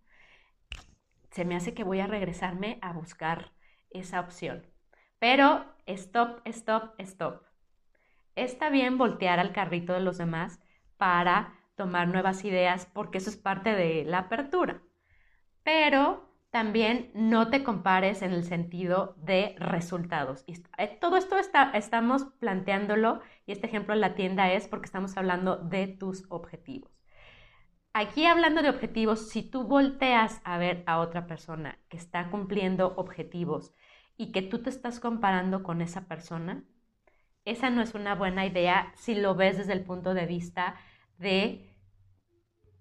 se 1.37 1.45
me 1.45 1.55
hace 1.55 1.75
que 1.75 1.85
voy 1.85 2.01
a 2.01 2.07
regresarme 2.07 2.79
a 2.81 2.95
buscar 2.95 3.53
esa 3.91 4.21
opción. 4.21 4.67
Pero 5.19 5.67
stop, 5.85 6.41
stop, 6.47 6.99
stop. 7.01 7.43
Está 8.37 8.69
bien 8.69 8.99
voltear 8.99 9.41
al 9.41 9.53
carrito 9.53 9.95
de 9.95 10.01
los 10.01 10.19
demás 10.19 10.61
para 10.99 11.55
tomar 11.75 12.09
nuevas 12.09 12.45
ideas 12.45 12.87
porque 12.93 13.19
eso 13.19 13.31
es 13.31 13.37
parte 13.37 13.75
de 13.75 14.05
la 14.05 14.19
apertura. 14.19 14.83
Pero 15.63 16.27
también 16.51 17.11
no 17.15 17.51
te 17.51 17.65
compares 17.65 18.23
en 18.23 18.33
el 18.33 18.45
sentido 18.45 19.15
de 19.19 19.57
resultados. 19.59 20.45
Eh, 20.47 20.99
todo 21.01 21.17
esto 21.17 21.39
está, 21.39 21.71
estamos 21.73 22.25
planteándolo 22.39 23.21
y 23.47 23.53
este 23.53 23.67
ejemplo 23.67 23.95
en 23.95 24.01
la 24.01 24.15
tienda 24.15 24.53
es 24.53 24.69
porque 24.69 24.87
estamos 24.87 25.17
hablando 25.17 25.57
de 25.57 25.87
tus 25.89 26.25
objetivos. 26.29 26.91
Aquí 27.95 28.27
hablando 28.27 28.61
de 28.63 28.69
objetivos, 28.69 29.31
si 29.31 29.43
tú 29.43 29.65
volteas 29.65 30.43
a 30.45 30.59
ver 30.59 30.83
a 30.87 31.01
otra 31.01 31.27
persona 31.27 31.79
que 31.89 31.97
está 31.97 32.31
cumpliendo 32.31 32.95
objetivos 32.97 33.75
y 34.19 34.33
que 34.33 34.43
tú 34.43 34.63
te 34.63 34.69
estás 34.69 35.01
comparando 35.01 35.63
con 35.63 35.81
esa 35.81 36.07
persona, 36.07 36.65
esa 37.47 37.71
no 37.71 37.81
es 37.81 37.95
una 37.95 38.15
buena 38.15 38.45
idea 38.45 38.93
si 38.97 39.15
lo 39.15 39.35
ves 39.35 39.57
desde 39.57 39.73
el 39.73 39.85
punto 39.85 40.13
de 40.13 40.27
vista 40.27 40.77
de 41.17 41.71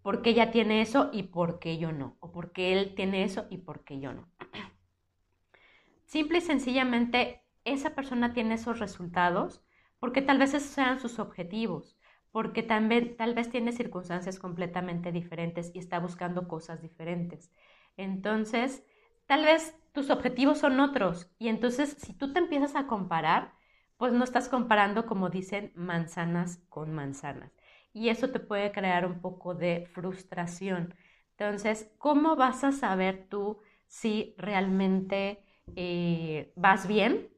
por 0.02 0.22
qué 0.22 0.32
ella 0.32 0.52
tiene 0.52 0.82
eso 0.82 1.10
y 1.14 1.24
por 1.24 1.60
qué 1.60 1.78
yo 1.78 1.94
no, 1.94 2.18
o 2.20 2.34
por 2.34 2.52
qué 2.52 2.74
él 2.74 2.94
tiene 2.96 3.24
eso 3.24 3.46
y 3.50 3.60
por 3.60 3.86
qué 3.86 4.02
yo 4.02 4.12
no. 4.12 4.28
Simple 6.06 6.40
y 6.40 6.42
sencillamente, 6.42 7.42
esa 7.64 7.96
persona 7.96 8.34
tiene 8.34 8.56
esos 8.56 8.80
resultados 8.80 9.64
porque 10.00 10.22
tal 10.22 10.38
vez 10.38 10.54
esos 10.54 10.70
sean 10.70 11.00
sus 11.00 11.20
objetivos 11.20 11.98
porque 12.36 12.64
también 12.64 13.16
tal 13.16 13.34
vez 13.34 13.50
tiene 13.50 13.72
circunstancias 13.72 14.40
completamente 14.40 15.14
diferentes 15.14 15.72
y 15.74 15.80
está 15.80 16.00
buscando 16.00 16.50
cosas 16.50 16.82
diferentes. 16.82 17.50
Entonces, 17.96 18.84
tal 19.26 19.46
vez 19.46 19.74
tus 19.94 20.10
objetivos 20.10 20.58
son 20.58 20.82
otros 20.82 21.32
y 21.40 21.48
entonces 21.48 21.96
si 21.98 22.12
tú 22.12 22.34
te 22.34 22.40
empiezas 22.40 22.76
a 22.76 22.88
comparar, 22.88 23.54
pues 23.98 24.14
no 24.14 24.24
estás 24.24 24.50
comparando, 24.50 25.06
como 25.06 25.30
dicen, 25.30 25.72
manzanas 25.76 26.60
con 26.70 26.94
manzanas. 26.94 27.52
Y 27.94 28.10
eso 28.10 28.30
te 28.30 28.40
puede 28.40 28.72
crear 28.72 29.06
un 29.06 29.22
poco 29.22 29.56
de 29.56 29.88
frustración. 29.94 30.96
Entonces, 31.38 31.92
¿cómo 31.98 32.36
vas 32.36 32.64
a 32.64 32.72
saber 32.72 33.28
tú 33.30 33.60
si 33.88 34.36
realmente 34.38 35.44
eh, 35.76 36.52
vas 36.56 36.88
bien? 36.88 37.30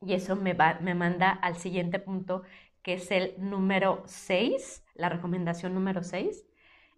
Y 0.00 0.14
eso 0.14 0.36
me, 0.36 0.54
me 0.80 0.94
manda 0.94 1.30
al 1.30 1.56
siguiente 1.56 1.98
punto, 1.98 2.42
que 2.82 2.94
es 2.94 3.10
el 3.10 3.34
número 3.38 4.02
6, 4.06 4.84
la 4.94 5.08
recomendación 5.08 5.74
número 5.74 6.02
6, 6.02 6.44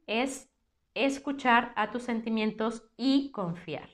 es 0.06 0.48
escuchar 0.94 1.72
a 1.76 1.90
tus 1.90 2.04
sentimientos 2.04 2.84
y 2.96 3.30
confiar. 3.30 3.88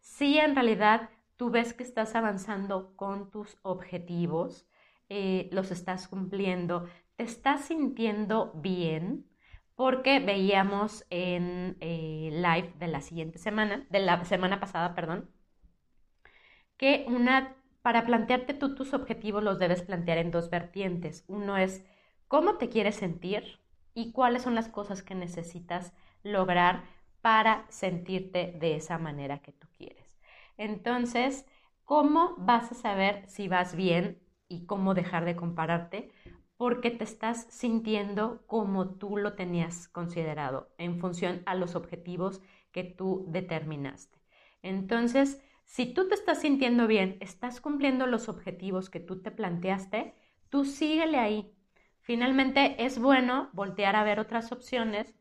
Si 0.00 0.38
en 0.38 0.54
realidad 0.54 1.10
tú 1.40 1.48
ves 1.48 1.72
que 1.72 1.82
estás 1.82 2.14
avanzando 2.16 2.94
con 2.96 3.30
tus 3.30 3.56
objetivos, 3.62 4.66
eh, 5.08 5.48
los 5.52 5.70
estás 5.70 6.06
cumpliendo, 6.06 6.86
te 7.16 7.24
estás 7.24 7.64
sintiendo 7.64 8.52
bien, 8.56 9.26
porque 9.74 10.20
veíamos 10.20 11.06
en 11.08 11.78
eh, 11.80 12.28
live 12.30 12.74
de 12.78 12.88
la 12.88 13.00
siguiente 13.00 13.38
semana, 13.38 13.86
de 13.88 14.00
la 14.00 14.22
semana 14.26 14.60
pasada, 14.60 14.94
perdón, 14.94 15.30
que 16.76 17.06
una, 17.08 17.56
para 17.80 18.04
plantearte 18.04 18.52
tú 18.52 18.74
tus 18.74 18.92
objetivos 18.92 19.42
los 19.42 19.58
debes 19.58 19.80
plantear 19.80 20.18
en 20.18 20.30
dos 20.30 20.50
vertientes. 20.50 21.24
Uno 21.26 21.56
es 21.56 21.86
cómo 22.28 22.58
te 22.58 22.68
quieres 22.68 22.96
sentir 22.96 23.60
y 23.94 24.12
cuáles 24.12 24.42
son 24.42 24.54
las 24.54 24.68
cosas 24.68 25.02
que 25.02 25.14
necesitas 25.14 25.94
lograr 26.22 26.84
para 27.22 27.64
sentirte 27.70 28.54
de 28.60 28.76
esa 28.76 28.98
manera 28.98 29.38
que 29.38 29.52
tú 29.52 29.68
quieres. 29.78 30.09
Entonces, 30.60 31.46
¿cómo 31.86 32.34
vas 32.36 32.70
a 32.70 32.74
saber 32.74 33.24
si 33.28 33.48
vas 33.48 33.74
bien 33.74 34.20
y 34.46 34.66
cómo 34.66 34.92
dejar 34.92 35.24
de 35.24 35.34
compararte? 35.34 36.10
Porque 36.58 36.90
te 36.90 37.02
estás 37.02 37.46
sintiendo 37.48 38.44
como 38.46 38.90
tú 38.96 39.16
lo 39.16 39.32
tenías 39.32 39.88
considerado 39.88 40.68
en 40.76 40.98
función 40.98 41.42
a 41.46 41.54
los 41.54 41.76
objetivos 41.76 42.42
que 42.72 42.84
tú 42.84 43.24
determinaste. 43.28 44.18
Entonces, 44.60 45.40
si 45.64 45.94
tú 45.94 46.08
te 46.08 46.14
estás 46.14 46.42
sintiendo 46.42 46.86
bien, 46.86 47.16
estás 47.20 47.62
cumpliendo 47.62 48.06
los 48.06 48.28
objetivos 48.28 48.90
que 48.90 49.00
tú 49.00 49.22
te 49.22 49.30
planteaste, 49.30 50.14
tú 50.50 50.66
síguele 50.66 51.16
ahí. 51.16 51.54
Finalmente, 52.00 52.84
es 52.84 52.98
bueno 52.98 53.48
voltear 53.54 53.96
a 53.96 54.04
ver 54.04 54.20
otras 54.20 54.52
opciones 54.52 55.14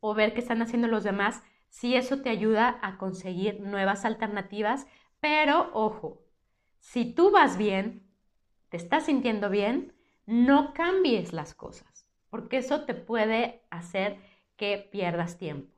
o 0.00 0.14
ver 0.14 0.34
qué 0.34 0.40
están 0.40 0.62
haciendo 0.62 0.88
los 0.88 1.04
demás 1.04 1.44
si 1.76 1.94
eso 1.94 2.22
te 2.22 2.30
ayuda 2.30 2.78
a 2.80 2.96
conseguir 2.96 3.60
nuevas 3.60 4.06
alternativas. 4.06 4.86
Pero 5.20 5.70
ojo, 5.74 6.22
si 6.78 7.12
tú 7.12 7.30
vas 7.30 7.58
bien, 7.58 8.02
te 8.70 8.78
estás 8.78 9.04
sintiendo 9.04 9.50
bien, 9.50 9.92
no 10.24 10.72
cambies 10.72 11.34
las 11.34 11.52
cosas, 11.52 12.06
porque 12.30 12.56
eso 12.56 12.86
te 12.86 12.94
puede 12.94 13.60
hacer 13.68 14.18
que 14.56 14.88
pierdas 14.90 15.36
tiempo. 15.36 15.70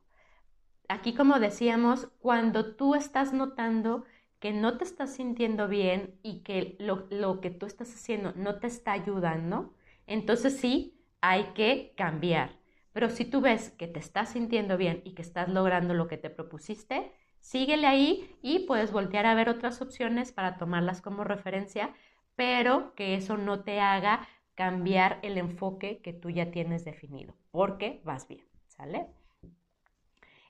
Aquí, 0.88 1.14
como 1.14 1.40
decíamos, 1.40 2.06
cuando 2.20 2.76
tú 2.76 2.94
estás 2.94 3.32
notando 3.32 4.04
que 4.38 4.52
no 4.52 4.78
te 4.78 4.84
estás 4.84 5.16
sintiendo 5.16 5.66
bien 5.66 6.16
y 6.22 6.44
que 6.44 6.76
lo, 6.78 7.08
lo 7.10 7.40
que 7.40 7.50
tú 7.50 7.66
estás 7.66 7.92
haciendo 7.92 8.32
no 8.36 8.60
te 8.60 8.68
está 8.68 8.92
ayudando, 8.92 9.74
entonces 10.06 10.58
sí 10.60 10.96
hay 11.20 11.42
que 11.54 11.92
cambiar. 11.96 12.56
Pero 12.92 13.10
si 13.10 13.24
tú 13.24 13.40
ves 13.40 13.70
que 13.70 13.86
te 13.86 13.98
estás 13.98 14.30
sintiendo 14.30 14.76
bien 14.76 15.02
y 15.04 15.14
que 15.14 15.22
estás 15.22 15.48
logrando 15.48 15.94
lo 15.94 16.08
que 16.08 16.16
te 16.16 16.30
propusiste, 16.30 17.12
síguele 17.40 17.86
ahí 17.86 18.36
y 18.42 18.60
puedes 18.60 18.92
voltear 18.92 19.26
a 19.26 19.34
ver 19.34 19.48
otras 19.48 19.80
opciones 19.82 20.32
para 20.32 20.56
tomarlas 20.56 21.00
como 21.00 21.24
referencia, 21.24 21.94
pero 22.34 22.94
que 22.94 23.14
eso 23.14 23.36
no 23.36 23.60
te 23.64 23.80
haga 23.80 24.26
cambiar 24.54 25.20
el 25.22 25.38
enfoque 25.38 26.00
que 26.02 26.12
tú 26.12 26.30
ya 26.30 26.50
tienes 26.50 26.84
definido, 26.84 27.34
porque 27.50 28.00
vas 28.04 28.26
bien, 28.26 28.44
¿sale? 28.66 29.06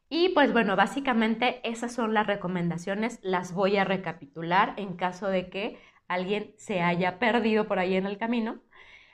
Y 0.09 0.31
pues 0.31 0.53
bueno, 0.53 0.77
básicamente 0.77 1.61
esas 1.69 1.93
son 1.93 2.15
las 2.15 2.27
recomendaciones, 2.27 3.19
las 3.23 3.53
voy 3.53 3.77
a 3.77 3.85
recapitular 3.85 4.73
en 4.79 4.97
caso 4.97 5.29
de 5.29 5.51
que 5.51 5.79
alguien 6.09 6.55
se 6.57 6.81
haya 6.81 7.19
perdido 7.19 7.67
por 7.69 7.79
ahí 7.79 7.95
en 7.95 8.07
el 8.07 8.17
camino. 8.17 8.61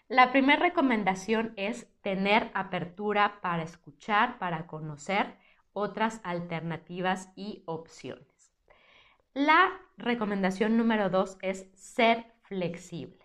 La 0.08 0.32
primera 0.32 0.61
recomendación 0.61 1.54
es 1.56 1.88
tener 2.02 2.50
apertura 2.52 3.40
para 3.40 3.62
escuchar, 3.62 4.38
para 4.38 4.66
conocer 4.66 5.38
otras 5.73 6.20
alternativas 6.25 7.30
y 7.37 7.62
opciones. 7.64 8.54
La 9.32 9.73
recomendación 9.96 10.76
número 10.76 11.08
dos 11.08 11.38
es 11.40 11.70
ser 11.75 12.26
flexible. 12.42 13.25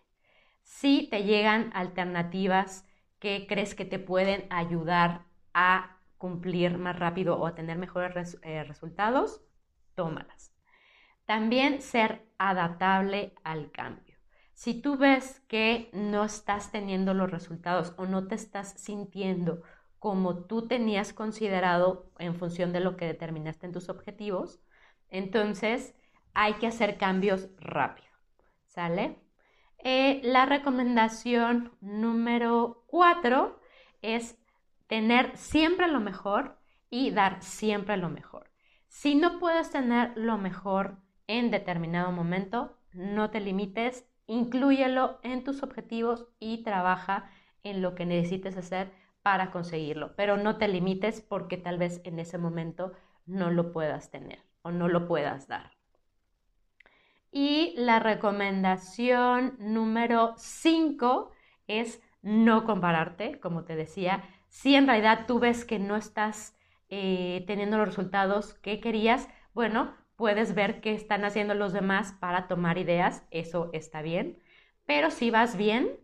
Si 0.64 1.08
te 1.10 1.24
llegan 1.24 1.72
alternativas 1.74 2.88
que 3.20 3.46
crees 3.48 3.76
que 3.76 3.86
te 3.86 4.00
pueden 4.00 4.48
ayudar 4.50 5.26
a 5.54 5.98
cumplir 6.18 6.78
más 6.78 6.98
rápido 6.98 7.38
o 7.38 7.46
a 7.46 7.56
tener 7.56 7.78
mejores 7.78 8.40
eh, 8.42 8.64
resultados, 8.64 9.42
tómalas. 9.96 10.54
También 11.26 11.82
ser 11.82 12.26
adaptable 12.38 13.34
al 13.44 13.70
cambio. 13.72 14.09
Si 14.60 14.74
tú 14.74 14.98
ves 14.98 15.40
que 15.48 15.90
no 15.94 16.26
estás 16.26 16.70
teniendo 16.70 17.14
los 17.14 17.32
resultados 17.32 17.94
o 17.96 18.06
no 18.06 18.28
te 18.28 18.36
estás 18.36 18.74
sintiendo 18.74 19.62
como 20.00 20.44
tú 20.48 20.68
tenías 20.68 21.14
considerado 21.14 22.12
en 22.20 22.36
función 22.36 22.74
de 22.74 22.82
lo 22.82 22.98
que 22.98 23.06
determinaste 23.06 23.68
en 23.68 23.72
tus 23.72 23.88
objetivos, 23.88 24.60
entonces 25.08 25.96
hay 26.34 26.56
que 26.56 26.68
hacer 26.68 26.98
cambios 26.98 27.48
rápido. 27.58 28.10
¿Sale? 28.66 29.22
Eh, 29.78 30.20
la 30.26 30.46
recomendación 30.46 31.72
número 31.80 32.84
cuatro 32.88 33.62
es 34.02 34.38
tener 34.88 35.38
siempre 35.38 35.88
lo 35.88 36.02
mejor 36.02 36.60
y 36.90 37.12
dar 37.12 37.42
siempre 37.42 37.96
lo 37.96 38.10
mejor. 38.10 38.52
Si 38.90 39.16
no 39.16 39.40
puedes 39.40 39.72
tener 39.72 40.12
lo 40.18 40.38
mejor 40.38 40.98
en 41.28 41.50
determinado 41.50 42.12
momento, 42.12 42.78
no 42.92 43.30
te 43.30 43.40
limites 43.40 44.09
inclúyelo 44.30 45.20
en 45.24 45.44
tus 45.44 45.64
objetivos 45.64 46.28
y 46.40 46.64
trabaja 46.64 47.30
en 47.64 47.82
lo 47.82 47.96
que 47.96 48.06
necesites 48.06 48.56
hacer 48.56 48.92
para 49.24 49.52
conseguirlo, 49.52 50.16
pero 50.16 50.38
no 50.38 50.58
te 50.58 50.68
limites 50.68 51.20
porque 51.20 51.58
tal 51.58 51.78
vez 51.78 52.00
en 52.06 52.20
ese 52.20 52.38
momento 52.38 52.94
no 53.26 53.50
lo 53.50 53.72
puedas 53.72 54.12
tener 54.12 54.40
o 54.62 54.72
no 54.72 54.88
lo 54.88 55.08
puedas 55.08 55.48
dar. 55.48 55.72
Y 57.32 57.74
la 57.76 58.00
recomendación 58.00 59.56
número 59.60 60.36
5 60.38 61.32
es 61.68 62.02
no 62.22 62.66
compararte, 62.66 63.40
como 63.40 63.64
te 63.64 63.76
decía, 63.76 64.24
si 64.48 64.76
en 64.76 64.88
realidad 64.88 65.26
tú 65.28 65.40
ves 65.40 65.66
que 65.66 65.80
no 65.80 65.96
estás 65.96 66.56
eh, 66.90 67.44
teniendo 67.48 67.78
los 67.78 67.88
resultados 67.88 68.54
que 68.56 68.80
querías, 68.80 69.28
bueno, 69.54 69.96
puedes 70.20 70.54
ver 70.54 70.82
qué 70.82 70.94
están 70.94 71.24
haciendo 71.24 71.54
los 71.54 71.72
demás 71.72 72.12
para 72.20 72.50
tomar 72.50 72.78
ideas, 72.78 73.24
eso 73.32 73.70
está 73.72 74.02
bien, 74.02 74.38
pero 74.86 75.12
si 75.12 75.32
vas 75.32 75.56
bien, 75.56 75.98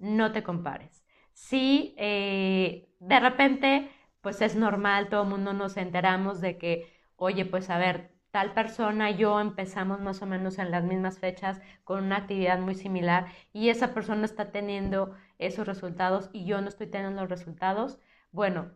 no 0.00 0.32
te 0.32 0.42
compares. 0.42 1.04
Si 1.32 1.94
eh, 1.96 2.88
de 2.98 3.20
repente, 3.20 3.88
pues 4.20 4.42
es 4.42 4.56
normal, 4.56 5.08
todo 5.08 5.22
el 5.22 5.28
mundo 5.28 5.52
nos 5.52 5.76
enteramos 5.76 6.40
de 6.40 6.58
que, 6.58 6.92
oye, 7.14 7.44
pues 7.44 7.70
a 7.70 7.78
ver, 7.78 8.10
tal 8.32 8.52
persona 8.52 9.12
yo 9.12 9.38
empezamos 9.38 10.00
más 10.00 10.22
o 10.22 10.26
menos 10.26 10.58
en 10.58 10.72
las 10.72 10.82
mismas 10.82 11.20
fechas 11.20 11.60
con 11.84 12.02
una 12.02 12.16
actividad 12.16 12.58
muy 12.58 12.74
similar 12.74 13.26
y 13.52 13.68
esa 13.68 13.94
persona 13.94 14.24
está 14.24 14.50
teniendo 14.50 15.14
esos 15.38 15.68
resultados 15.68 16.30
y 16.32 16.46
yo 16.46 16.60
no 16.60 16.68
estoy 16.68 16.88
teniendo 16.88 17.20
los 17.20 17.30
resultados, 17.30 18.00
bueno, 18.32 18.72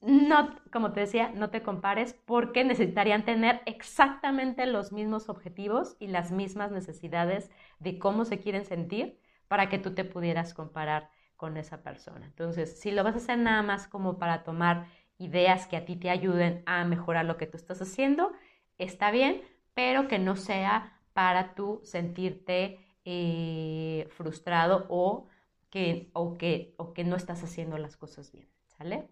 no, 0.00 0.54
como 0.72 0.92
te 0.92 1.00
decía, 1.00 1.30
no 1.34 1.50
te 1.50 1.62
compares 1.62 2.14
porque 2.24 2.64
necesitarían 2.64 3.24
tener 3.24 3.62
exactamente 3.66 4.66
los 4.66 4.92
mismos 4.92 5.28
objetivos 5.28 5.96
y 5.98 6.06
las 6.08 6.30
mismas 6.30 6.70
necesidades 6.70 7.50
de 7.80 7.98
cómo 7.98 8.24
se 8.24 8.38
quieren 8.38 8.64
sentir 8.64 9.18
para 9.48 9.68
que 9.68 9.78
tú 9.78 9.94
te 9.94 10.04
pudieras 10.04 10.54
comparar 10.54 11.10
con 11.36 11.56
esa 11.56 11.82
persona. 11.82 12.26
Entonces, 12.26 12.78
si 12.80 12.90
lo 12.90 13.02
vas 13.04 13.14
a 13.14 13.18
hacer 13.18 13.38
nada 13.38 13.62
más 13.62 13.88
como 13.88 14.18
para 14.18 14.44
tomar 14.44 14.86
ideas 15.18 15.66
que 15.66 15.76
a 15.76 15.84
ti 15.84 15.96
te 15.96 16.10
ayuden 16.10 16.62
a 16.66 16.84
mejorar 16.84 17.24
lo 17.24 17.36
que 17.36 17.46
tú 17.46 17.56
estás 17.56 17.82
haciendo, 17.82 18.32
está 18.78 19.10
bien, 19.10 19.42
pero 19.74 20.08
que 20.08 20.18
no 20.18 20.36
sea 20.36 21.00
para 21.12 21.54
tú 21.54 21.80
sentirte 21.84 22.78
eh, 23.04 24.06
frustrado 24.10 24.86
o 24.88 25.28
que, 25.70 26.10
o, 26.12 26.36
que, 26.38 26.74
o 26.78 26.92
que 26.94 27.04
no 27.04 27.16
estás 27.16 27.42
haciendo 27.42 27.78
las 27.78 27.96
cosas 27.96 28.30
bien, 28.32 28.48
¿sale? 28.66 29.08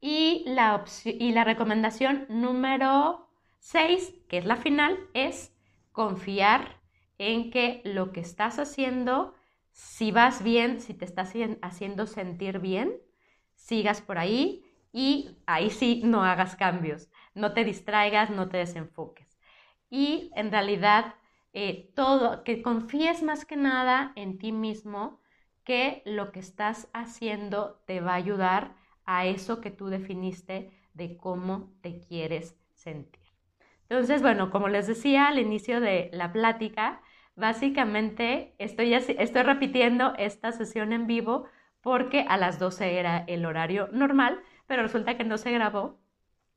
Y 0.00 0.44
la, 0.46 0.84
y 1.04 1.32
la 1.32 1.44
recomendación 1.44 2.26
número 2.28 3.28
6, 3.58 4.14
que 4.28 4.38
es 4.38 4.46
la 4.46 4.56
final, 4.56 4.98
es 5.14 5.54
confiar 5.92 6.80
en 7.18 7.50
que 7.50 7.82
lo 7.84 8.12
que 8.12 8.20
estás 8.20 8.58
haciendo, 8.58 9.34
si 9.72 10.10
vas 10.10 10.42
bien, 10.42 10.80
si 10.80 10.94
te 10.94 11.04
estás 11.04 11.34
haciendo 11.60 12.06
sentir 12.06 12.60
bien, 12.60 12.94
sigas 13.54 14.00
por 14.00 14.18
ahí 14.18 14.64
y 14.92 15.36
ahí 15.46 15.70
sí 15.70 16.00
no 16.04 16.24
hagas 16.24 16.56
cambios, 16.56 17.10
no 17.34 17.52
te 17.52 17.64
distraigas, 17.64 18.30
no 18.30 18.48
te 18.48 18.56
desenfoques. 18.56 19.38
Y 19.90 20.30
en 20.34 20.50
realidad, 20.50 21.14
eh, 21.52 21.92
todo, 21.94 22.42
que 22.42 22.62
confíes 22.62 23.22
más 23.22 23.44
que 23.44 23.56
nada 23.56 24.12
en 24.16 24.38
ti 24.38 24.50
mismo, 24.52 25.20
que 25.64 26.02
lo 26.06 26.32
que 26.32 26.40
estás 26.40 26.88
haciendo 26.94 27.82
te 27.86 28.00
va 28.00 28.12
a 28.12 28.16
ayudar 28.16 28.76
a 29.12 29.26
eso 29.26 29.60
que 29.60 29.72
tú 29.72 29.88
definiste 29.88 30.70
de 30.94 31.16
cómo 31.16 31.72
te 31.80 31.98
quieres 31.98 32.56
sentir. 32.74 33.20
Entonces, 33.88 34.22
bueno, 34.22 34.50
como 34.50 34.68
les 34.68 34.86
decía 34.86 35.26
al 35.26 35.40
inicio 35.40 35.80
de 35.80 36.10
la 36.12 36.32
plática, 36.32 37.02
básicamente 37.34 38.54
estoy, 38.58 38.94
repitiendo 39.42 40.14
esta 40.16 40.52
sesión 40.52 40.92
en 40.92 41.08
vivo 41.08 41.46
porque 41.80 42.24
a 42.28 42.36
las 42.36 42.60
12 42.60 43.00
era 43.00 43.24
el 43.26 43.46
horario 43.46 43.88
normal, 43.90 44.40
pero 44.68 44.82
resulta 44.82 45.16
que 45.16 45.24
no 45.24 45.38
se 45.38 45.50
grabó 45.50 45.98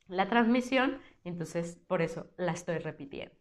la 0.08 0.30
transmisión, 0.30 1.00
entonces 1.24 1.80
por 1.88 2.04
eso 2.04 2.28
la 2.38 2.52
estoy 2.52 2.78
repitiendo. 2.78 3.34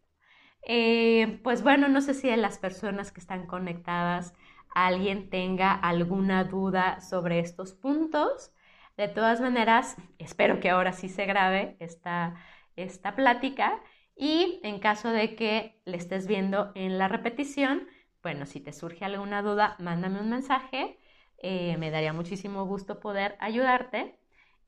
Eh, 0.65 1.39
pues 1.43 1.61
bueno, 1.61 1.87
no 1.87 2.01
sé 2.01 2.15
si 2.15 2.35
las 2.35 2.57
personas 2.57 3.11
que 3.11 3.19
están 3.19 3.45
conectadas 3.45 4.33
alguien 4.73 5.29
tenga 5.29 5.71
alguna 5.71 6.45
duda 6.45 6.99
sobre 6.99 7.37
estos 7.37 7.73
puntos. 7.73 8.52
De 8.97 9.07
todas 9.07 9.41
maneras, 9.41 9.95
espero 10.19 10.59
que 10.59 10.69
ahora 10.69 10.93
sí 10.93 11.09
se 11.09 11.25
grabe 11.25 11.75
esta, 11.79 12.35
esta 12.75 13.15
plática 13.15 13.81
y 14.15 14.59
en 14.63 14.79
caso 14.79 15.09
de 15.09 15.35
que 15.35 15.81
le 15.85 15.97
estés 15.97 16.27
viendo 16.27 16.71
en 16.75 16.99
la 16.99 17.07
repetición, 17.07 17.87
bueno, 18.21 18.45
si 18.45 18.59
te 18.61 18.71
surge 18.71 19.03
alguna 19.05 19.41
duda, 19.41 19.75
mándame 19.79 20.19
un 20.21 20.29
mensaje. 20.29 20.97
Eh, 21.39 21.75
me 21.77 21.91
daría 21.91 22.13
muchísimo 22.13 22.65
gusto 22.65 22.99
poder 22.99 23.35
ayudarte. 23.39 24.17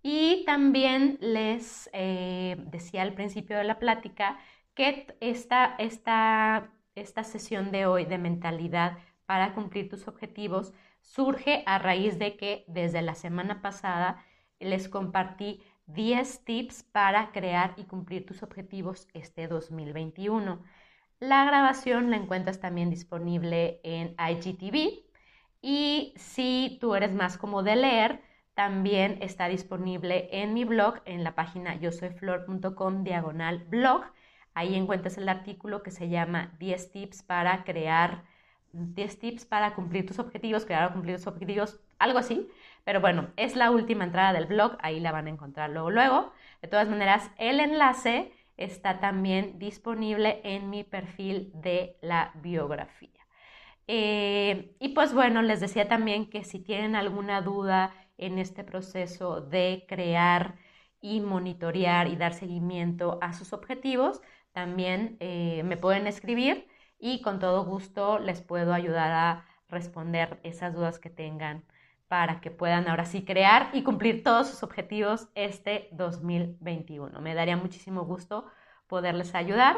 Y 0.02 0.44
también 0.46 1.18
les 1.22 1.90
eh, 1.94 2.58
decía 2.68 3.02
al 3.04 3.14
principio 3.14 3.58
de 3.58 3.64
la 3.64 3.80
plática 3.80 4.38
que 4.76 5.08
esta, 5.22 5.76
esta, 5.80 6.72
esta 6.96 7.24
sesión 7.24 7.72
de 7.72 7.86
hoy 7.88 8.06
de 8.06 8.18
mentalidad 8.18 8.98
para 9.26 9.54
cumplir 9.54 9.90
tus 9.90 10.08
objetivos 10.08 10.74
surge 11.06 11.64
a 11.66 11.78
raíz 11.78 12.20
de 12.20 12.36
que 12.36 12.66
desde 12.68 13.02
la 13.02 13.16
semana 13.16 13.62
pasada 13.62 14.24
les 14.60 14.90
compartí 14.90 15.62
10 15.88 16.44
tips 16.44 16.84
para 16.84 17.32
crear 17.32 17.74
y 17.78 17.84
cumplir 17.84 18.26
tus 18.26 18.44
objetivos 18.44 19.08
este 19.14 19.48
2021. 19.48 20.62
La 21.20 21.46
grabación 21.46 22.10
la 22.10 22.18
encuentras 22.18 22.60
también 22.60 22.90
disponible 22.90 23.80
en 23.84 24.16
IGTV 24.20 25.06
y 25.62 26.14
si 26.18 26.78
tú 26.82 26.96
eres 26.96 27.14
más 27.14 27.38
como 27.38 27.64
de 27.64 27.76
leer, 27.76 28.22
también 28.56 29.18
está 29.22 29.48
disponible 29.48 30.30
en 30.32 30.54
mi 30.54 30.64
blog 30.64 31.02
en 31.06 31.24
la 31.24 31.36
página 31.36 31.76
yo 31.76 31.92
flor.com 31.92 33.04
diagonal 33.04 33.60
blog. 33.66 34.04
Ahí 34.54 34.76
encuentras 34.76 35.18
el 35.18 35.30
artículo 35.30 35.84
que 35.84 35.92
se 35.92 36.10
llama 36.10 36.56
10 36.60 36.92
tips 36.92 37.24
para 37.24 37.64
crear 37.64 38.24
10 38.76 39.20
tips 39.20 39.46
para 39.46 39.74
cumplir 39.74 40.06
tus 40.06 40.20
objetivos, 40.20 40.66
crear 40.66 40.90
o 40.90 40.94
cumplir 40.94 41.16
tus 41.18 41.28
objetivos, 41.28 41.80
algo 42.00 42.20
así. 42.20 42.50
Pero 42.84 43.02
bueno, 43.02 43.30
es 43.38 43.56
la 43.56 43.72
última 43.72 44.04
entrada 44.04 44.34
del 44.34 44.46
blog, 44.46 44.78
ahí 44.82 45.00
la 45.00 45.12
van 45.12 45.28
a 45.28 45.32
encontrar 45.32 45.70
luego. 45.72 45.90
luego. 45.90 46.34
De 46.62 46.68
todas 46.68 46.88
maneras, 46.88 47.32
el 47.38 47.60
enlace 47.60 48.32
está 48.58 49.00
también 49.00 49.58
disponible 49.60 50.42
en 50.44 50.70
mi 50.70 50.84
perfil 50.84 51.52
de 51.54 51.98
la 52.02 52.32
biografía. 52.36 53.10
Eh, 53.88 54.76
y 54.80 54.90
pues 54.90 55.14
bueno, 55.14 55.42
les 55.42 55.60
decía 55.62 55.88
también 55.88 56.30
que 56.30 56.44
si 56.44 56.60
tienen 56.60 56.96
alguna 56.96 57.42
duda 57.42 57.94
en 58.18 58.40
este 58.40 58.64
proceso 58.64 59.42
de 59.42 59.86
crear 59.88 60.56
y 61.02 61.22
monitorear 61.22 62.08
y 62.08 62.16
dar 62.16 62.34
seguimiento 62.34 63.20
a 63.22 63.34
sus 63.34 63.54
objetivos, 63.54 64.22
también 64.54 65.18
eh, 65.20 65.62
me 65.66 65.78
pueden 65.78 66.08
escribir 66.08 66.68
y 67.00 67.22
con 67.22 67.40
todo 67.40 67.66
gusto 67.66 68.20
les 68.20 68.42
puedo 68.42 68.74
ayudar 68.74 69.12
a 69.12 69.46
responder 69.70 70.40
esas 70.44 70.74
dudas 70.74 71.00
que 71.00 71.10
tengan 71.10 71.64
para 72.08 72.40
que 72.40 72.52
puedan 72.52 72.88
ahora 72.88 73.06
sí 73.06 73.26
crear 73.26 73.70
y 73.74 73.84
cumplir 73.84 74.24
todos 74.24 74.48
sus 74.48 74.64
objetivos 74.64 75.30
este 75.36 75.90
2021. 75.92 77.20
Me 77.22 77.34
daría 77.34 77.58
muchísimo 77.58 78.06
gusto 78.06 78.46
poderles 78.88 79.34
ayudar. 79.34 79.78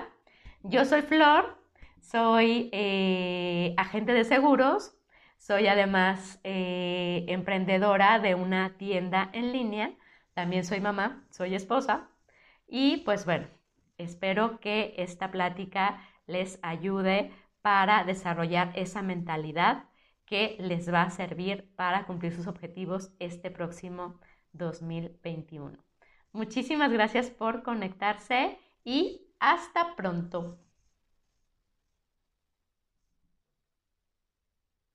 Yo 0.63 0.83
soy 0.85 1.01
Flor, 1.03 1.57
soy 2.01 2.69
eh, 2.73 3.73
agente 3.77 4.13
de 4.13 4.23
seguros, 4.23 4.97
soy 5.37 5.67
además 5.67 6.39
eh, 6.43 7.25
emprendedora 7.27 8.19
de 8.19 8.35
una 8.35 8.77
tienda 8.77 9.29
en 9.33 9.53
línea, 9.53 9.91
también 10.33 10.65
soy 10.65 10.81
mamá, 10.81 11.25
soy 11.29 11.55
esposa 11.55 12.09
y 12.67 12.97
pues 12.97 13.25
bueno, 13.25 13.47
espero 13.97 14.59
que 14.59 14.93
esta 14.97 15.31
plática 15.31 16.01
les 16.27 16.59
ayude 16.61 17.31
para 17.61 18.03
desarrollar 18.03 18.71
esa 18.75 19.01
mentalidad 19.01 19.85
que 20.25 20.57
les 20.59 20.91
va 20.93 21.03
a 21.03 21.09
servir 21.09 21.73
para 21.75 22.05
cumplir 22.05 22.33
sus 22.33 22.47
objetivos 22.47 23.11
este 23.19 23.49
próximo 23.49 24.19
2021. 24.53 25.77
Muchísimas 26.33 26.91
gracias 26.91 27.29
por 27.29 27.63
conectarse 27.63 28.59
y 28.83 29.27
hasta 29.39 29.95
pronto. 29.95 30.59